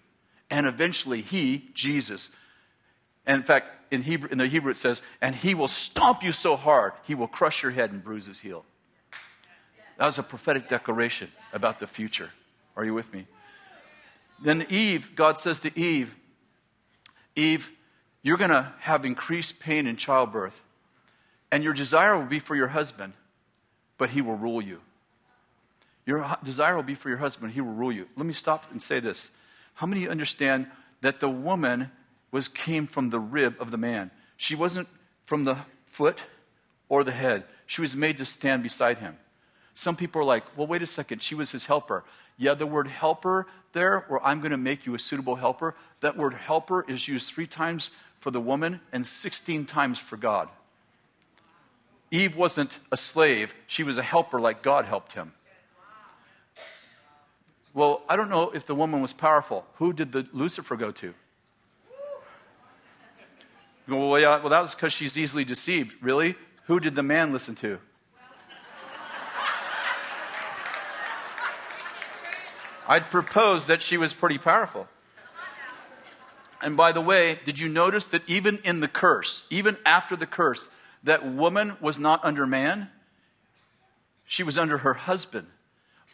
[0.51, 2.31] And eventually, he, Jesus,
[3.27, 6.33] and in fact, in, Hebrew, in the Hebrew it says, and he will stomp you
[6.33, 8.65] so hard, he will crush your head and bruise his heel.
[9.99, 12.31] That was a prophetic declaration about the future.
[12.77, 13.27] Are you with me?
[14.43, 16.15] Then Eve, God says to Eve,
[17.39, 17.71] Eve,
[18.23, 20.61] you're going to have increased pain in childbirth,
[21.53, 23.13] and your desire will be for your husband,
[23.97, 24.81] but he will rule you.
[26.05, 28.09] Your desire will be for your husband, he will rule you.
[28.17, 29.31] Let me stop and say this.
[29.75, 30.67] How many of you understand
[31.01, 31.91] that the woman
[32.33, 34.11] was came from the rib of the man?
[34.37, 34.89] She wasn't
[35.25, 36.19] from the foot
[36.89, 37.45] or the head.
[37.67, 39.17] She was made to stand beside him.
[39.79, 42.03] Some people are like, well, wait a second, she was his helper.
[42.37, 46.17] Yeah, the word helper there, where I'm going to make you a suitable helper, that
[46.17, 50.49] word helper is used three times for the woman and 16 times for God.
[52.11, 55.33] Eve wasn't a slave, she was a helper like God helped him.
[57.73, 59.65] Well, I don't know if the woman was powerful.
[59.75, 61.15] Who did the Lucifer go to?
[63.87, 66.03] Well, yeah, well that was because she's easily deceived.
[66.03, 66.35] Really?
[66.65, 67.79] Who did the man listen to?
[72.89, 74.89] I'd propose that she was pretty powerful.
[76.63, 80.27] And by the way, did you notice that even in the curse, even after the
[80.27, 80.69] curse,
[81.05, 82.89] that woman was not under man?
[84.25, 85.47] She was under her husband.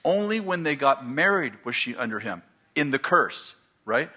[0.04, 2.42] Only when they got married was she under him
[2.74, 4.10] in the curse, right?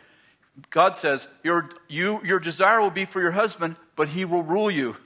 [0.69, 4.71] God says, your, you, your desire will be for your husband, but he will rule
[4.71, 4.97] you.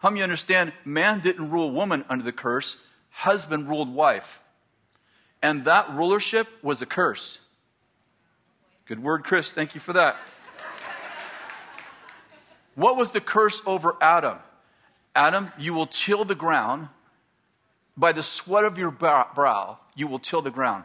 [0.00, 2.76] How many understand man didn't rule woman under the curse,
[3.10, 4.40] husband ruled wife.
[5.42, 7.38] And that rulership was a curse.
[8.86, 9.52] Good word, Chris.
[9.52, 10.16] Thank you for that.
[12.74, 14.38] What was the curse over Adam?
[15.14, 16.88] Adam, you will till the ground.
[17.96, 20.84] By the sweat of your brow, you will till the ground,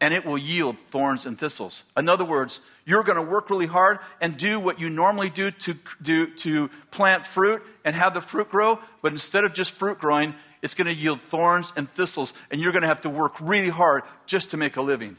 [0.00, 1.84] and it will yield thorns and thistles.
[1.96, 5.52] In other words, you're going to work really hard and do what you normally do
[5.52, 9.98] to, do to plant fruit and have the fruit grow, but instead of just fruit
[9.98, 13.34] growing, it's going to yield thorns and thistles, and you're going to have to work
[13.40, 15.16] really hard just to make a living.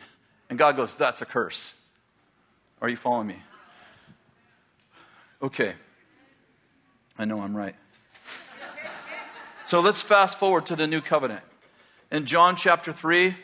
[0.50, 1.78] And God goes, That's a curse.
[2.82, 3.42] Are you following me?
[5.42, 5.74] Okay.
[7.18, 7.76] I know I'm right.
[9.66, 11.44] So let's fast forward to the new covenant.
[12.12, 13.36] In John chapter 3,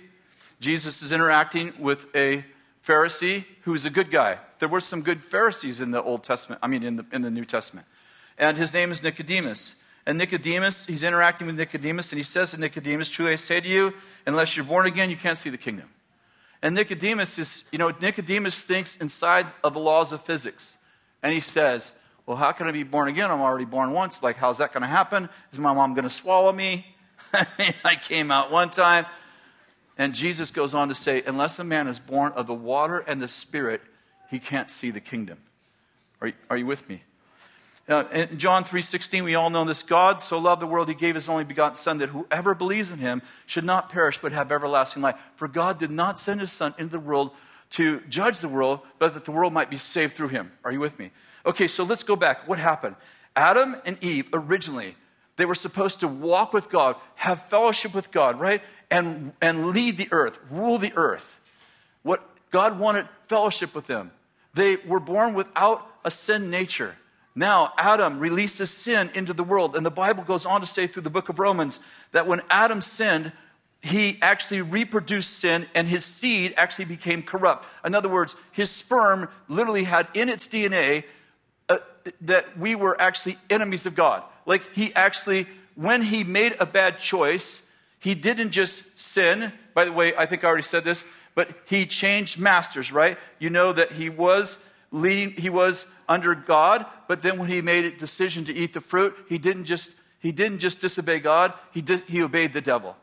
[0.59, 2.43] Jesus is interacting with a
[2.85, 4.39] Pharisee who's a good guy.
[4.59, 7.31] There were some good Pharisees in the Old Testament, I mean, in the, in the
[7.31, 7.87] New Testament.
[8.37, 9.81] And his name is Nicodemus.
[10.07, 13.67] And Nicodemus, he's interacting with Nicodemus, and he says to Nicodemus, Truly I say to
[13.67, 13.93] you,
[14.25, 15.89] unless you're born again, you can't see the kingdom.
[16.61, 20.77] And Nicodemus is, you know, Nicodemus thinks inside of the laws of physics.
[21.21, 21.91] And he says,
[22.25, 23.29] Well, how can I be born again?
[23.29, 24.23] I'm already born once.
[24.23, 25.27] Like, how's that going to happen?
[25.51, 26.87] Is my mom going to swallow me?
[27.83, 29.05] I came out one time.
[29.97, 33.21] And Jesus goes on to say, Unless a man is born of the water and
[33.21, 33.81] the Spirit,
[34.31, 35.39] he can't see the kingdom.
[36.21, 37.03] Are you, are you with me?
[37.89, 39.81] Uh, in John 3:16, we all know this.
[39.81, 42.99] God so loved the world, he gave his only begotten Son, that whoever believes in
[42.99, 45.15] him should not perish, but have everlasting life.
[45.35, 47.31] For God did not send his Son into the world
[47.71, 50.51] to judge the world, but that the world might be saved through him.
[50.65, 51.11] Are you with me?
[51.45, 52.47] Okay, so let's go back.
[52.47, 52.95] What happened?
[53.35, 54.95] Adam and Eve originally,
[55.37, 58.61] they were supposed to walk with God, have fellowship with God, right?
[58.89, 61.39] And, and lead the earth, rule the earth.
[62.03, 64.11] What God wanted fellowship with them.
[64.53, 66.95] They were born without a sin nature.
[67.37, 69.75] Now, Adam releases sin into the world.
[69.75, 71.79] And the Bible goes on to say through the book of Romans
[72.11, 73.31] that when Adam sinned,
[73.83, 77.67] he actually reproduced sin and his seed actually became corrupt.
[77.85, 81.03] In other words, his sperm literally had in its DNA
[81.69, 81.77] uh,
[82.21, 84.23] that we were actually enemies of God.
[84.47, 85.45] Like he actually,
[85.75, 89.53] when he made a bad choice, he didn't just sin.
[89.75, 93.15] By the way, I think I already said this, but he changed masters, right?
[93.37, 94.57] You know that he was
[94.91, 98.81] leading, he was under God, but then when he made a decision to eat the
[98.81, 102.95] fruit, he didn't just, he didn't just disobey God, he, did, he obeyed the devil.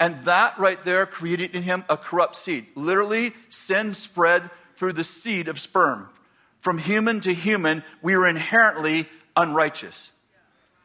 [0.00, 2.66] And that right there created in him a corrupt seed.
[2.74, 6.08] Literally, sin spread through the seed of sperm.
[6.60, 10.12] From human to human, we were inherently unrighteous.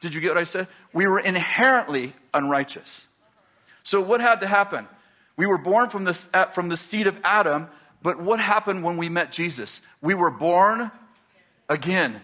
[0.02, 0.68] Did you get what I said?
[0.92, 3.08] We were inherently unrighteous.
[3.84, 4.88] So, what had to happen?
[5.36, 6.14] We were born from the,
[6.54, 7.68] from the seed of Adam,
[8.04, 9.82] but what happened when we met Jesus?
[10.02, 10.92] We were born
[11.70, 12.22] again.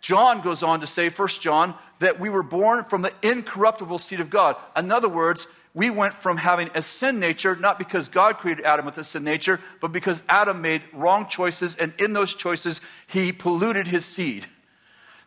[0.00, 4.20] John goes on to say, First John, that we were born from the incorruptible seed
[4.20, 4.56] of God.
[4.74, 8.86] In other words, we went from having a sin nature, not because God created Adam
[8.86, 13.30] with a sin nature, but because Adam made wrong choices, and in those choices, he
[13.30, 14.46] polluted his seed.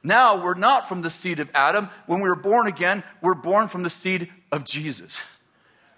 [0.04, 1.90] Now we're not from the seed of Adam.
[2.08, 5.22] When we were born again, we're born from the seed of Jesus.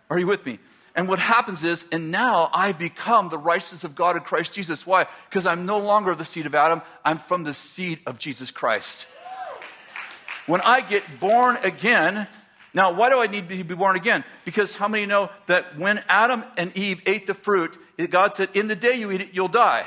[0.10, 0.60] Are you with me?
[0.96, 4.88] And what happens is, and now I become the righteousness of God in Christ Jesus.
[4.88, 5.08] Why?
[5.30, 9.06] Because I'm no longer the seed of Adam, I'm from the seed of Jesus Christ.
[10.48, 12.28] When I get born again,
[12.74, 14.24] now why do I need to be born again?
[14.46, 17.78] Because how many know that when Adam and Eve ate the fruit,
[18.10, 19.86] God said, In the day you eat it, you'll die.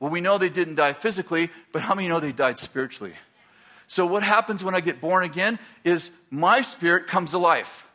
[0.00, 3.14] Well, we know they didn't die physically, but how many know they died spiritually?
[3.86, 7.86] So, what happens when I get born again is my spirit comes alive.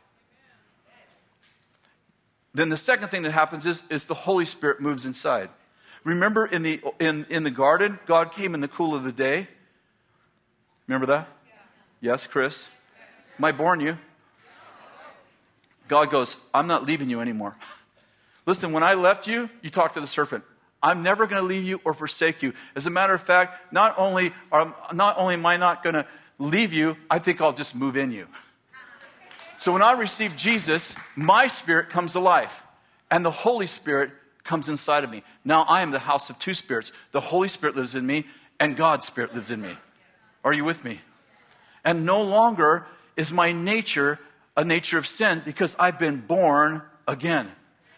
[2.52, 5.50] Then the second thing that happens is, is the Holy Spirit moves inside.
[6.02, 9.48] Remember in the, in, in the garden, God came in the cool of the day?
[10.86, 11.28] Remember that?
[11.46, 12.12] Yeah.
[12.12, 12.66] Yes, Chris?
[13.38, 13.98] Am I boring you?
[15.88, 17.56] God goes, I'm not leaving you anymore.
[18.46, 20.44] Listen, when I left you, you talked to the serpent.
[20.82, 22.54] I'm never going to leave you or forsake you.
[22.74, 26.06] As a matter of fact, not only, are, not only am I not going to
[26.38, 28.26] leave you, I think I'll just move in you.
[29.60, 32.62] So when I receive Jesus, my spirit comes to life,
[33.10, 34.10] and the Holy Spirit
[34.42, 35.22] comes inside of me.
[35.44, 36.92] Now I am the house of two spirits.
[37.12, 38.24] The Holy Spirit lives in me,
[38.58, 39.76] and God's Spirit lives in me.
[40.44, 41.02] Are you with me?
[41.84, 42.86] And no longer
[43.18, 44.18] is my nature
[44.56, 47.46] a nature of sin because I've been born again.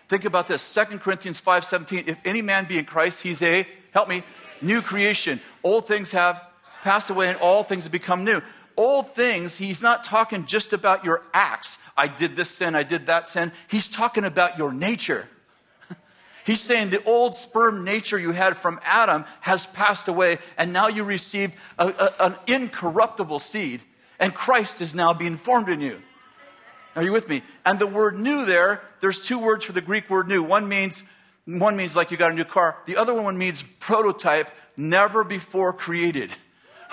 [0.08, 2.08] Think about this 2 Corinthians 5:17.
[2.08, 4.24] If any man be in Christ, he's a, help me,
[4.60, 5.40] new creation.
[5.62, 6.44] Old things have
[6.82, 8.42] passed away and all things have become new.
[8.76, 11.78] Old things, he's not talking just about your acts.
[11.96, 13.52] I did this sin, I did that sin.
[13.68, 15.28] He's talking about your nature.
[16.46, 20.88] He's saying the old sperm nature you had from Adam has passed away, and now
[20.88, 23.82] you receive a, a, an incorruptible seed,
[24.18, 26.00] and Christ is now being formed in you.
[26.96, 27.42] Are you with me?
[27.64, 30.42] And the word new there, there's two words for the Greek word new.
[30.42, 31.04] One means
[31.44, 32.76] one means like you got a new car.
[32.86, 36.30] The other one means prototype, never before created.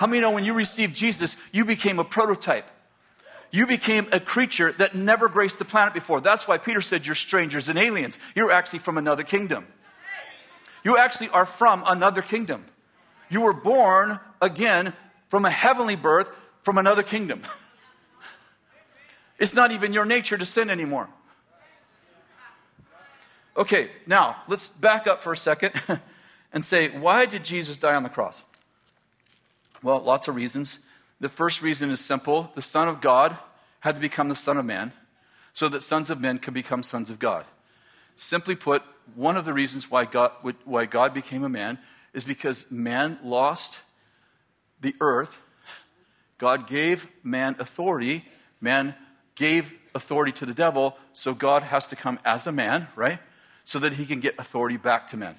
[0.00, 2.64] How many know when you received Jesus, you became a prototype?
[3.50, 6.22] You became a creature that never graced the planet before.
[6.22, 8.18] That's why Peter said you're strangers and aliens.
[8.34, 9.66] You're actually from another kingdom.
[10.84, 12.64] You actually are from another kingdom.
[13.28, 14.94] You were born again
[15.28, 16.30] from a heavenly birth
[16.62, 17.42] from another kingdom.
[19.38, 21.08] It's not even your nature to sin anymore.
[23.54, 25.72] Okay, now let's back up for a second
[26.52, 28.44] and say, why did Jesus die on the cross?
[29.82, 30.80] Well, lots of reasons.
[31.20, 33.36] The first reason is simple the Son of God
[33.80, 34.92] had to become the Son of Man
[35.52, 37.44] so that sons of men could become sons of God.
[38.16, 38.82] Simply put,
[39.14, 40.32] one of the reasons why God,
[40.64, 41.78] why God became a man
[42.12, 43.80] is because man lost
[44.80, 45.40] the earth.
[46.38, 48.24] God gave man authority.
[48.60, 48.94] Man
[49.34, 53.18] gave authority to the devil, so God has to come as a man, right?
[53.64, 55.34] So that he can get authority back to men.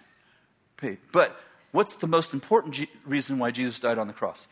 [1.11, 1.39] But
[1.71, 4.47] what's the most important G- reason why Jesus died on the cross?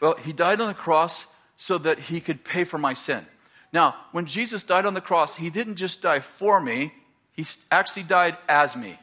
[0.00, 3.26] Well, he died on the cross so that he could pay for my sin.
[3.72, 6.92] Now, when Jesus died on the cross, he didn't just die for me,
[7.34, 8.98] he actually died as me.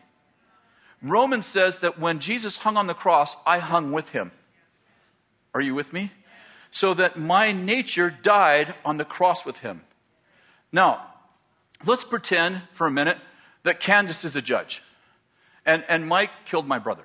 [1.01, 4.31] Romans says that when Jesus hung on the cross, I hung with him.
[5.53, 6.11] Are you with me?
[6.71, 9.81] so that my nature died on the cross with him.
[10.71, 11.05] Now,
[11.85, 13.17] let's pretend for a minute
[13.63, 14.83] that Candace is a judge
[15.65, 17.03] and, and Mike killed my brother.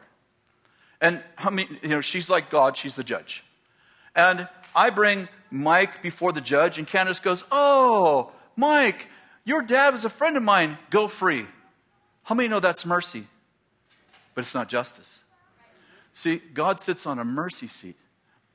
[1.04, 3.44] And I mean, you know, she's like God, she's the judge.
[4.16, 9.08] And I bring Mike before the judge, and Candace goes, Oh, Mike,
[9.44, 11.44] your dad is a friend of mine, go free.
[12.22, 13.24] How many know that's mercy?
[14.34, 15.20] But it's not justice.
[16.14, 17.96] See, God sits on a mercy seat.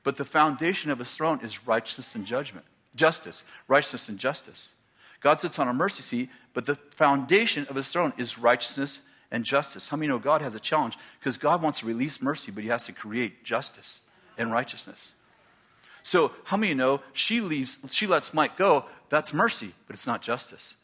[0.02, 2.66] But the foundation of his throne is righteousness and judgment.
[2.96, 4.74] Justice, righteousness and justice.
[5.20, 9.44] God sits on a mercy seat, but the foundation of his throne is righteousness and
[9.44, 9.88] justice.
[9.88, 10.98] How many know God has a challenge?
[11.18, 14.02] Because God wants to release mercy, but he has to create justice
[14.36, 15.14] and righteousness.
[16.02, 18.86] So, how many know she leaves, she lets Mike go?
[19.10, 20.74] That's mercy, but it's not justice.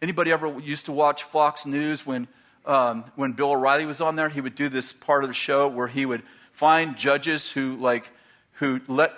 [0.00, 2.28] Anybody ever used to watch Fox News when,
[2.66, 4.28] um, when Bill O'Reilly was on there?
[4.28, 8.10] He would do this part of the show where he would find judges who, like,
[8.54, 9.12] who let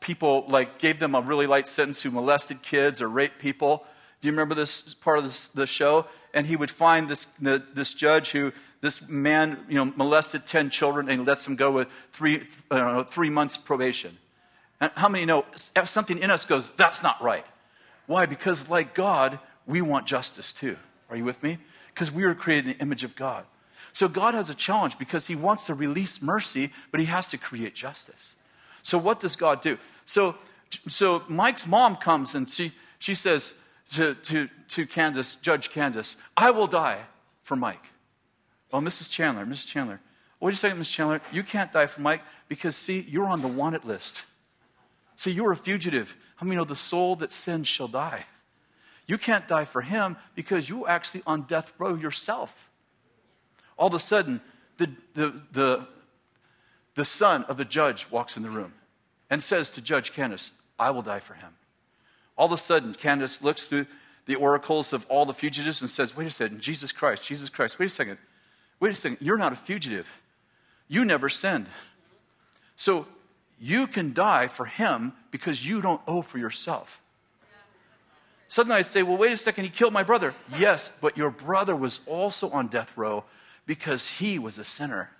[0.00, 3.86] people, like, gave them a really light sentence who molested kids or raped people.
[4.20, 6.06] Do you remember this part of the show?
[6.32, 11.08] And he would find this, this judge who, this man, you know, molested 10 children
[11.08, 14.16] and he lets them go with three, know, three months probation.
[14.80, 17.46] And how many know something in us goes, that's not right?
[18.06, 18.26] Why?
[18.26, 20.76] Because, like God, we want justice too.
[21.08, 21.58] Are you with me?
[21.94, 23.44] Because we were created in the image of God.
[23.92, 27.38] So God has a challenge because he wants to release mercy, but he has to
[27.38, 28.34] create justice.
[28.82, 29.78] So what does God do?
[30.04, 30.36] So,
[30.86, 33.58] so Mike's mom comes and she, she says
[33.92, 37.00] to, to, to Candace, Judge Candace, I will die
[37.42, 37.92] for Mike.
[38.72, 39.10] Oh, Mrs.
[39.10, 39.68] Chandler, Mrs.
[39.68, 40.00] Chandler.
[40.40, 40.92] Wait a second, Mrs.
[40.92, 41.20] Chandler.
[41.32, 44.24] You can't die for Mike because, see, you're on the wanted list.
[45.14, 46.16] See, you're a fugitive.
[46.36, 48.26] How I many know the soul that sins shall die?
[49.06, 52.70] You can't die for him because you're actually on death row yourself.
[53.78, 54.40] All of a sudden,
[54.78, 55.86] the, the, the,
[56.94, 58.74] the son of the judge walks in the room
[59.30, 61.50] and says to Judge Candace, I will die for him.
[62.36, 63.86] All of a sudden, Candace looks through
[64.26, 67.78] the oracles of all the fugitives and says, Wait a second, Jesus Christ, Jesus Christ,
[67.78, 68.18] wait a second,
[68.80, 70.20] wait a second, you're not a fugitive.
[70.88, 71.66] You never sinned.
[72.76, 73.06] So
[73.60, 77.00] you can die for him because you don't owe for yourself.
[78.48, 80.34] Suddenly I say, Well, wait a second, he killed my brother.
[80.58, 83.24] Yes, but your brother was also on death row
[83.66, 85.10] because he was a sinner,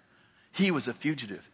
[0.52, 1.51] he was a fugitive.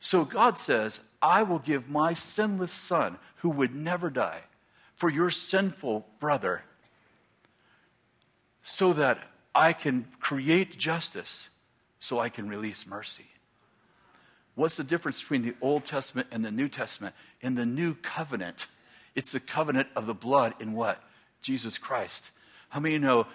[0.00, 4.42] So God says, I will give my sinless son, who would never die,
[4.96, 6.62] for your sinful brother,
[8.62, 9.18] so that
[9.54, 11.50] I can create justice,
[12.00, 13.26] so I can release mercy.
[14.54, 17.14] What's the difference between the Old Testament and the New Testament?
[17.40, 18.66] In the new covenant,
[19.14, 21.02] it's the covenant of the blood in what?
[21.42, 22.30] Jesus Christ.
[22.70, 23.26] How many you know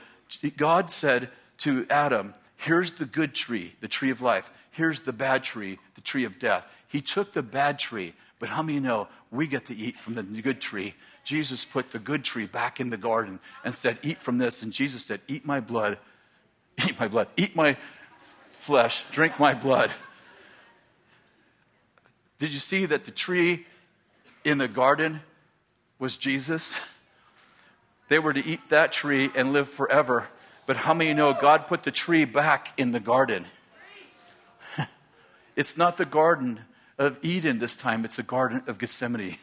[0.57, 4.51] God said to Adam, Here's the good tree, the tree of life.
[4.71, 6.65] Here's the bad tree, the tree of death.
[6.87, 10.23] He took the bad tree, but how many know we get to eat from the
[10.23, 10.93] good tree?
[11.23, 14.63] Jesus put the good tree back in the garden and said, Eat from this.
[14.63, 15.97] And Jesus said, Eat my blood,
[16.87, 17.27] Eat my blood.
[17.37, 17.77] Eat my
[18.59, 19.03] flesh.
[19.11, 19.91] Drink my blood.
[22.39, 23.65] Did you see that the tree
[24.43, 25.21] in the garden
[25.99, 26.73] was Jesus?
[28.09, 30.27] They were to eat that tree and live forever.
[30.65, 33.45] But how many know God put the tree back in the garden?
[35.55, 36.61] it's not the garden
[36.97, 39.37] of Eden this time, it's the garden of Gethsemane.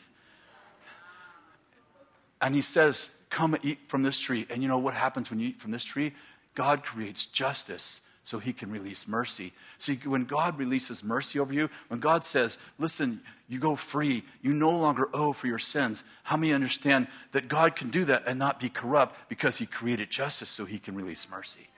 [2.40, 4.46] And he says, Come eat from this tree.
[4.48, 6.14] And you know what happens when you eat from this tree?
[6.54, 9.52] God creates justice so he can release mercy.
[9.78, 14.52] See, when God releases mercy over you, when God says, listen, you go free, you
[14.52, 18.38] no longer owe for your sins, how many understand that God can do that and
[18.38, 21.68] not be corrupt because he created justice so he can release mercy?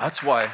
[0.00, 0.50] That's why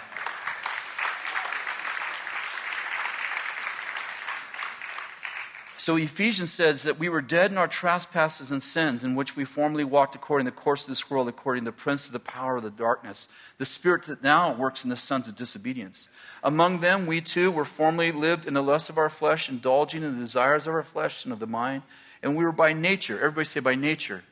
[5.79, 9.45] So Ephesians says that we were dead in our trespasses and sins, in which we
[9.45, 12.19] formerly walked according to the course of this world, according to the prince of the
[12.19, 16.09] power of the darkness, the spirit that now works in the sons of disobedience.
[16.43, 20.15] Among them, we too were formerly lived in the lust of our flesh, indulging in
[20.15, 21.83] the desires of our flesh and of the mind,
[22.23, 24.25] and we were by nature, everybody say by nature,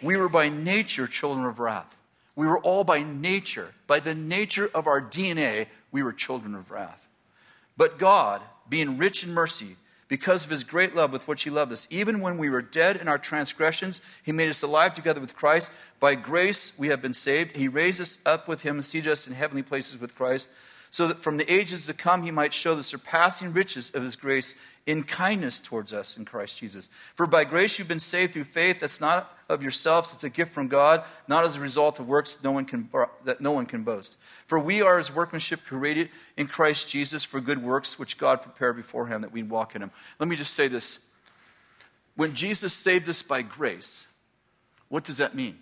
[0.00, 1.94] we were by nature children of wrath.
[2.34, 6.70] We were all by nature, by the nature of our DNA, we were children of
[6.70, 7.06] wrath.
[7.76, 9.76] But God, being rich in mercy,
[10.08, 11.88] because of his great love with which he loved us.
[11.90, 15.72] Even when we were dead in our transgressions, he made us alive together with Christ.
[15.98, 17.56] By grace we have been saved.
[17.56, 20.48] He raised us up with him and seated us in heavenly places with Christ,
[20.96, 24.16] so that from the ages to come he might show the surpassing riches of his
[24.16, 24.54] grace
[24.86, 26.88] in kindness towards us in Christ Jesus.
[27.16, 28.80] For by grace you've been saved through faith.
[28.80, 32.32] That's not of yourselves, it's a gift from God, not as a result of works
[32.32, 32.88] that no one can,
[33.24, 34.16] that no one can boast.
[34.46, 38.76] For we are his workmanship created in Christ Jesus for good works, which God prepared
[38.76, 39.90] beforehand that we'd walk in Him.
[40.18, 41.10] Let me just say this.
[42.14, 44.16] When Jesus saved us by grace,
[44.88, 45.58] what does that mean?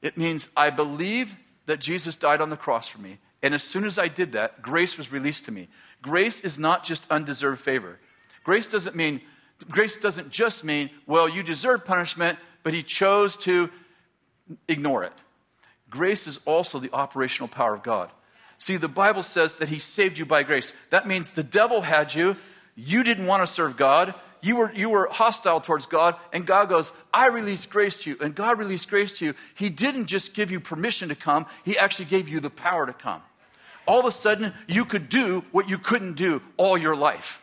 [0.00, 1.34] It means I believe
[1.66, 3.18] that Jesus died on the cross for me.
[3.42, 5.68] And as soon as I did that, grace was released to me.
[6.02, 7.98] Grace is not just undeserved favor.
[8.44, 9.20] Grace doesn't mean,
[9.68, 13.70] grace doesn't just mean, well, you deserve punishment, but he chose to
[14.68, 15.12] ignore it.
[15.88, 18.10] Grace is also the operational power of God.
[18.58, 20.74] See, the Bible says that he saved you by grace.
[20.90, 22.36] That means the devil had you,
[22.76, 26.68] you didn't want to serve God, you were, you were hostile towards God, and God
[26.68, 28.16] goes, I release grace to you.
[28.20, 29.34] And God released grace to you.
[29.54, 32.92] He didn't just give you permission to come, He actually gave you the power to
[32.92, 33.22] come.
[33.90, 37.42] All of a sudden, you could do what you couldn't do all your life.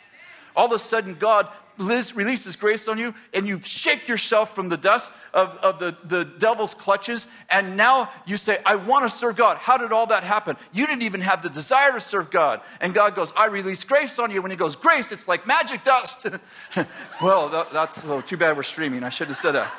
[0.56, 1.46] All of a sudden God
[1.78, 6.24] releases grace on you and you shake yourself from the dust of, of the, the
[6.24, 9.58] devil's clutches and now you say i want to serve god.
[9.58, 10.56] How did all that happen?
[10.72, 12.62] You didn't even have the desire to serve god.
[12.80, 14.42] And god goes i release grace on you.
[14.42, 16.28] When he goes grace it's like magic dust.
[17.22, 19.04] Well that, that's oh, too bad we're streaming.
[19.04, 19.72] I shouldn't have said that.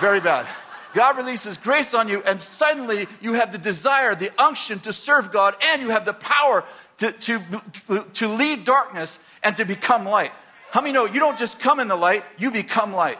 [0.00, 0.48] Very bad
[0.94, 5.32] God releases grace on you, and suddenly you have the desire, the unction to serve
[5.32, 6.64] God, and you have the power
[6.98, 10.30] to, to, to leave darkness and to become light.
[10.70, 13.18] How many know you don't just come in the light, you become light?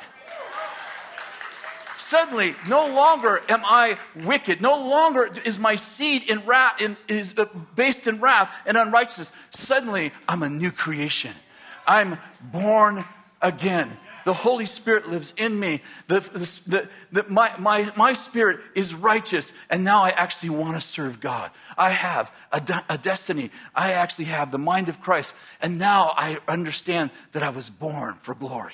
[1.96, 4.60] Suddenly, no longer am I wicked.
[4.60, 9.32] No longer is my seed in wrath, in, is uh, based in wrath and unrighteousness.
[9.50, 11.32] Suddenly, I'm a new creation.
[11.86, 13.04] I'm born
[13.40, 13.96] again.
[14.24, 15.82] The Holy Spirit lives in me.
[16.06, 16.20] The,
[16.66, 21.20] the, the, my, my, my spirit is righteous, and now I actually want to serve
[21.20, 21.50] God.
[21.76, 23.50] I have a, a destiny.
[23.74, 28.14] I actually have the mind of Christ, and now I understand that I was born
[28.14, 28.72] for glory.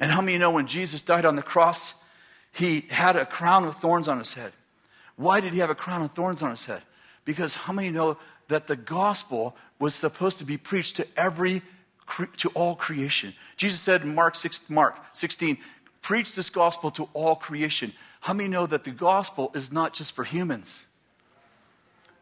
[0.00, 1.94] And how many know when Jesus died on the cross,
[2.52, 4.52] he had a crown of thorns on his head?
[5.16, 6.82] Why did he have a crown of thorns on his head?
[7.24, 8.16] Because how many know
[8.48, 11.62] that the gospel was supposed to be preached to every
[12.36, 13.34] to all creation.
[13.56, 15.58] Jesus said in Mark, 6, Mark 16,
[16.02, 17.92] preach this gospel to all creation.
[18.20, 20.86] How many know that the gospel is not just for humans?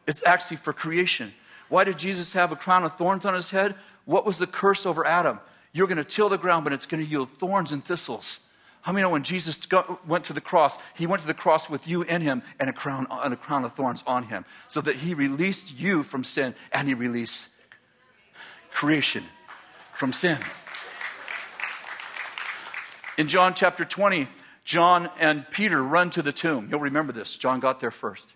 [0.06, 1.32] It's actually for creation.
[1.68, 3.74] Why did Jesus have a crown of thorns on his head?
[4.04, 5.40] What was the curse over Adam?
[5.72, 8.40] You're going to till the ground, but it's going to yield thorns and thistles.
[8.82, 11.70] How many know when Jesus got, went to the cross, he went to the cross
[11.70, 14.80] with you in him and a crown and a crown of thorns on him, so
[14.80, 17.48] that he released you from sin and he released
[18.72, 19.22] creation
[19.92, 20.38] from sin.
[23.18, 24.26] In John chapter 20,
[24.64, 26.68] John and Peter run to the tomb.
[26.70, 27.36] You'll remember this.
[27.36, 28.32] John got there first.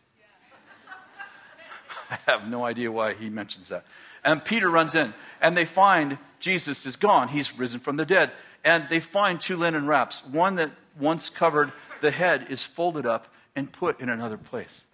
[2.10, 3.84] I have no idea why he mentions that.
[4.24, 7.28] And Peter runs in, and they find Jesus is gone.
[7.28, 8.32] He's risen from the dead.
[8.64, 10.24] And they find two linen wraps.
[10.26, 14.84] One that once covered the head is folded up and put in another place.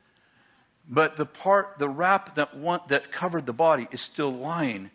[0.88, 4.90] But the part, the wrap that, one, that covered the body is still lying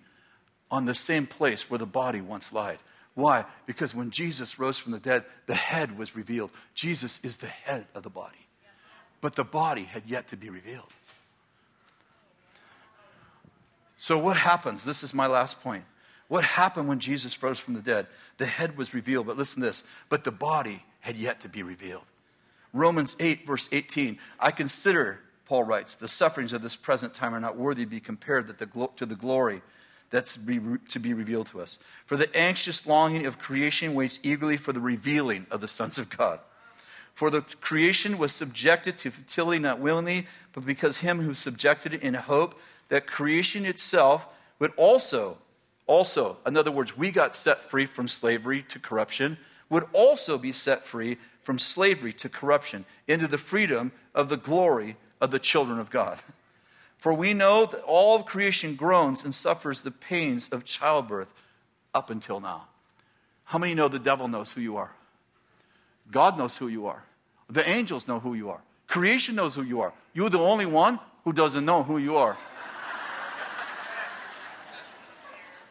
[0.69, 2.79] on the same place where the body once lied.
[3.15, 3.45] Why?
[3.65, 6.51] Because when Jesus rose from the dead, the head was revealed.
[6.75, 8.37] Jesus is the head of the body.
[9.19, 10.93] but the body had yet to be revealed.
[13.97, 14.85] So, what happens?
[14.85, 15.83] This is my last point.
[16.27, 18.05] What happened when Jesus rose from the dead?
[18.37, 21.63] The head was revealed, but listen to this, but the body had yet to be
[21.63, 22.03] revealed.
[22.73, 24.19] Romans 8, verse 18.
[24.39, 27.99] I consider, Paul writes, the sufferings of this present time are not worthy to be
[27.99, 29.61] compared to the glory
[30.09, 31.79] that's to be revealed to us.
[32.05, 36.09] For the anxious longing of creation waits eagerly for the revealing of the sons of
[36.09, 36.39] God.
[37.13, 42.03] For the creation was subjected to futility not willingly, but because him who subjected it
[42.03, 44.27] in hope that creation itself
[44.59, 45.39] would also,
[45.87, 49.37] also, in other words, we got set free from slavery to corruption,
[49.69, 54.95] would also be set free from slavery to corruption into the freedom of the glory
[55.19, 56.19] of the children of God.
[56.97, 61.31] For we know that all of creation groans and suffers the pains of childbirth
[61.93, 62.67] up until now.
[63.45, 64.91] How many know the devil knows who you are?
[66.11, 67.03] God knows who you are.
[67.49, 68.61] The angels know who you are.
[68.87, 69.93] Creation knows who you are.
[70.13, 72.37] You're the only one who doesn't know who you are.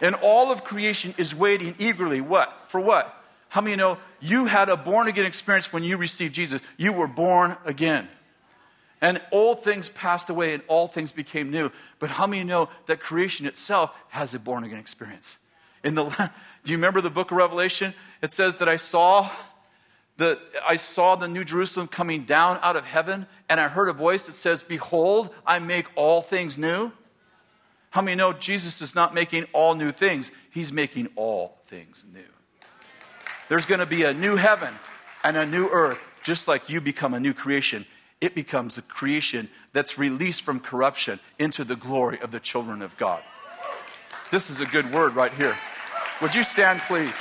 [0.00, 2.20] and all of creation is waiting eagerly.
[2.20, 2.52] What?
[2.68, 3.12] For what?
[3.48, 6.60] How many know you had a born again experience when you received Jesus?
[6.76, 8.08] You were born again.
[9.00, 11.70] And old things passed away and all things became new.
[11.98, 15.38] But how many know that creation itself has a born again experience?
[15.84, 16.04] In the,
[16.64, 17.94] do you remember the book of Revelation?
[18.22, 19.30] It says that I saw
[20.16, 23.92] the, I saw the New Jerusalem coming down out of heaven, and I heard a
[23.92, 26.90] voice that says, Behold, I make all things new.
[27.90, 30.32] How many know Jesus is not making all new things?
[30.50, 32.20] He's making all things new.
[33.48, 34.74] There's going to be a new heaven
[35.22, 37.86] and a new earth, just like you become a new creation.
[38.20, 42.96] It becomes a creation that's released from corruption into the glory of the children of
[42.96, 43.22] God.
[44.30, 45.56] This is a good word right here.
[46.22, 47.14] Would you stand, please?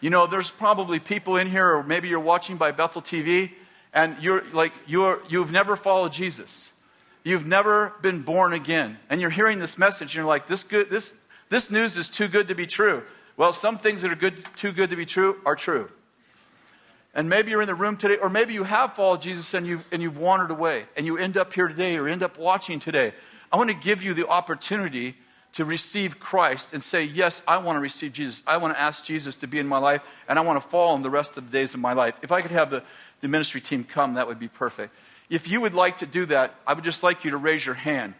[0.00, 3.52] You know, there's probably people in here, or maybe you're watching by Bethel TV,
[3.94, 6.70] and you're like, you're, you've never followed Jesus.
[7.24, 8.98] You've never been born again.
[9.08, 12.28] And you're hearing this message, and you're like, this, good, this, this news is too
[12.28, 13.02] good to be true.
[13.36, 15.88] Well, some things that are good, too good to be true are true.
[17.16, 19.84] And maybe you're in the room today, or maybe you have followed Jesus and you've,
[19.90, 23.14] and you've wandered away, and you end up here today or end up watching today.
[23.50, 25.14] I want to give you the opportunity
[25.54, 28.42] to receive Christ and say, Yes, I want to receive Jesus.
[28.46, 30.94] I want to ask Jesus to be in my life, and I want to follow
[30.94, 32.14] him the rest of the days of my life.
[32.20, 32.82] If I could have the,
[33.22, 34.94] the ministry team come, that would be perfect.
[35.30, 37.74] If you would like to do that, I would just like you to raise your
[37.76, 38.12] hand.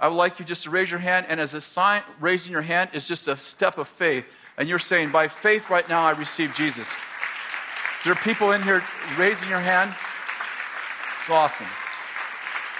[0.00, 2.62] I would like you just to raise your hand, and as a sign, raising your
[2.62, 4.24] hand is just a step of faith.
[4.58, 6.92] And you're saying, By faith right now, I receive Jesus.
[8.02, 8.82] Is there people in here
[9.16, 9.94] raising your hand?
[11.20, 11.68] It's Awesome.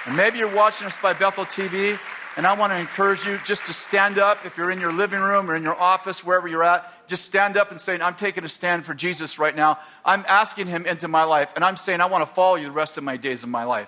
[0.05, 1.97] And maybe you're watching us by Bethel TV
[2.35, 5.21] and I want to encourage you just to stand up if you're in your living
[5.21, 7.07] room or in your office, wherever you're at.
[7.07, 9.79] Just stand up and say, I'm taking a stand for Jesus right now.
[10.03, 11.53] I'm asking him into my life.
[11.55, 13.63] And I'm saying, I want to follow you the rest of my days of my
[13.63, 13.87] life.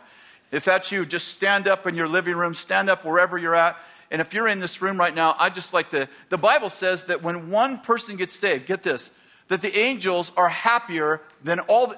[0.54, 3.76] If that's you, just stand up in your living room, stand up wherever you're at.
[4.10, 6.08] And if you're in this room right now, I just like to.
[6.30, 9.10] The Bible says that when one person gets saved, get this,
[9.48, 11.93] that the angels are happier than all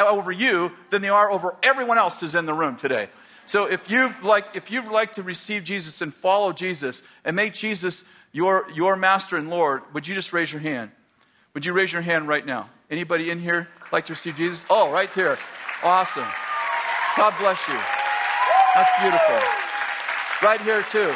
[0.00, 3.08] over you than they are over everyone else who's in the room today.
[3.46, 7.54] So if you like, if you'd like to receive Jesus and follow Jesus and make
[7.54, 10.90] Jesus your, your master and Lord, would you just raise your hand?
[11.54, 12.68] Would you raise your hand right now?
[12.90, 14.66] Anybody in here like to receive Jesus?
[14.68, 15.38] Oh, right there.
[15.82, 16.26] Awesome.
[17.16, 17.78] God bless you.
[18.74, 19.38] That's beautiful.
[20.46, 21.14] Right here, too.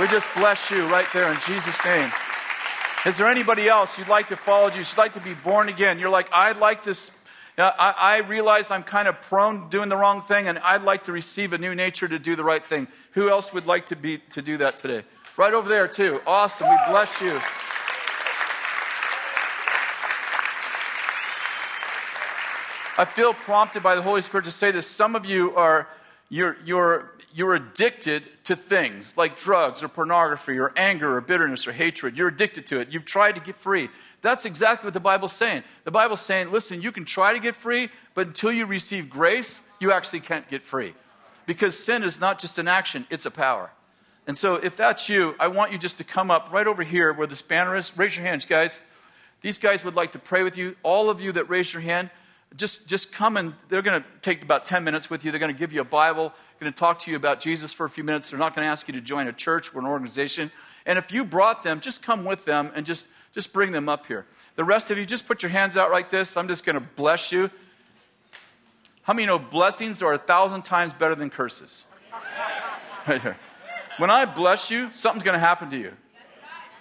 [0.00, 2.10] We just bless you right there in Jesus' name.
[3.06, 4.92] Is there anybody else you'd like to follow Jesus?
[4.92, 6.00] You'd like to be born again?
[6.00, 7.12] You're like, I'd like this
[7.58, 11.04] I, I realize I'm kind of prone to doing the wrong thing, and I'd like
[11.04, 12.86] to receive a new nature to do the right thing.
[13.12, 15.04] Who else would like to, be, to do that today?
[15.38, 16.20] Right over there, too.
[16.26, 16.68] Awesome.
[16.68, 17.40] We bless you.
[22.98, 24.86] I feel prompted by the Holy Spirit to say this.
[24.86, 25.88] Some of you are
[26.28, 31.72] you're, you're, you're addicted to things like drugs or pornography or anger or bitterness or
[31.72, 32.16] hatred.
[32.16, 32.88] You're addicted to it.
[32.90, 33.90] You've tried to get free.
[34.22, 35.62] That's exactly what the Bible's saying.
[35.84, 39.60] The Bible's saying, listen, you can try to get free, but until you receive grace,
[39.80, 40.94] you actually can't get free.
[41.44, 43.70] Because sin is not just an action, it's a power.
[44.26, 47.12] And so if that's you, I want you just to come up right over here
[47.12, 47.94] where this banner is.
[47.98, 48.80] Raise your hands, guys.
[49.42, 50.74] These guys would like to pray with you.
[50.82, 52.08] All of you that raise your hand,
[52.56, 55.30] just, just come and they're going to take about 10 minutes with you.
[55.30, 57.86] They're going to give you a Bible, going to talk to you about Jesus for
[57.86, 58.30] a few minutes.
[58.30, 60.50] They're not going to ask you to join a church or an organization.
[60.86, 64.06] And if you brought them, just come with them and just just bring them up
[64.06, 64.24] here.
[64.54, 66.38] The rest of you, just put your hands out like this.
[66.38, 67.50] I'm just going to bless you.
[69.02, 71.84] How many know blessings are a thousand times better than curses?
[73.06, 73.36] Right here.
[73.98, 75.92] When I bless you, something's going to happen to you.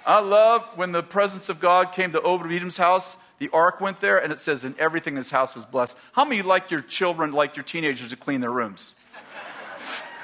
[0.08, 3.16] I love when the presence of God came to Obed Edom's house.
[3.40, 5.98] The ark went there, and it says, and everything in his house was blessed.
[6.14, 8.94] How many like your children, like your teenagers, to clean their rooms?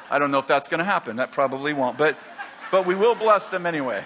[0.09, 1.17] I don't know if that's going to happen.
[1.17, 1.97] That probably won't.
[1.97, 2.17] But,
[2.71, 4.03] but we will bless them anyway.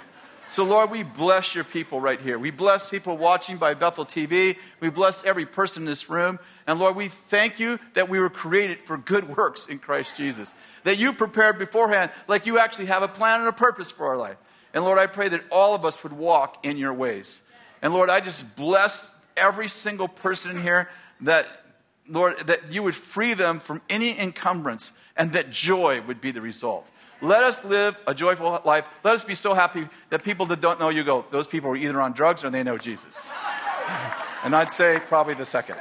[0.48, 2.38] So, Lord, we bless your people right here.
[2.38, 4.58] We bless people watching by Bethel TV.
[4.80, 6.38] We bless every person in this room.
[6.68, 10.54] And, Lord, we thank you that we were created for good works in Christ Jesus.
[10.84, 14.18] That you prepared beforehand, like you actually have a plan and a purpose for our
[14.18, 14.38] life.
[14.74, 17.42] And, Lord, I pray that all of us would walk in your ways.
[17.82, 20.90] And, Lord, I just bless every single person in here
[21.22, 21.48] that,
[22.08, 26.42] Lord, that you would free them from any encumbrance and that joy would be the
[26.42, 26.88] result.
[27.22, 29.00] Let us live a joyful life.
[29.04, 31.78] Let us be so happy that people that don't know you go, those people are
[31.78, 33.22] either on drugs or they know Jesus.
[34.44, 35.78] And I'd say probably the second.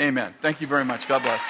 [0.00, 0.34] Amen.
[0.40, 1.06] Thank you very much.
[1.08, 1.40] God bless.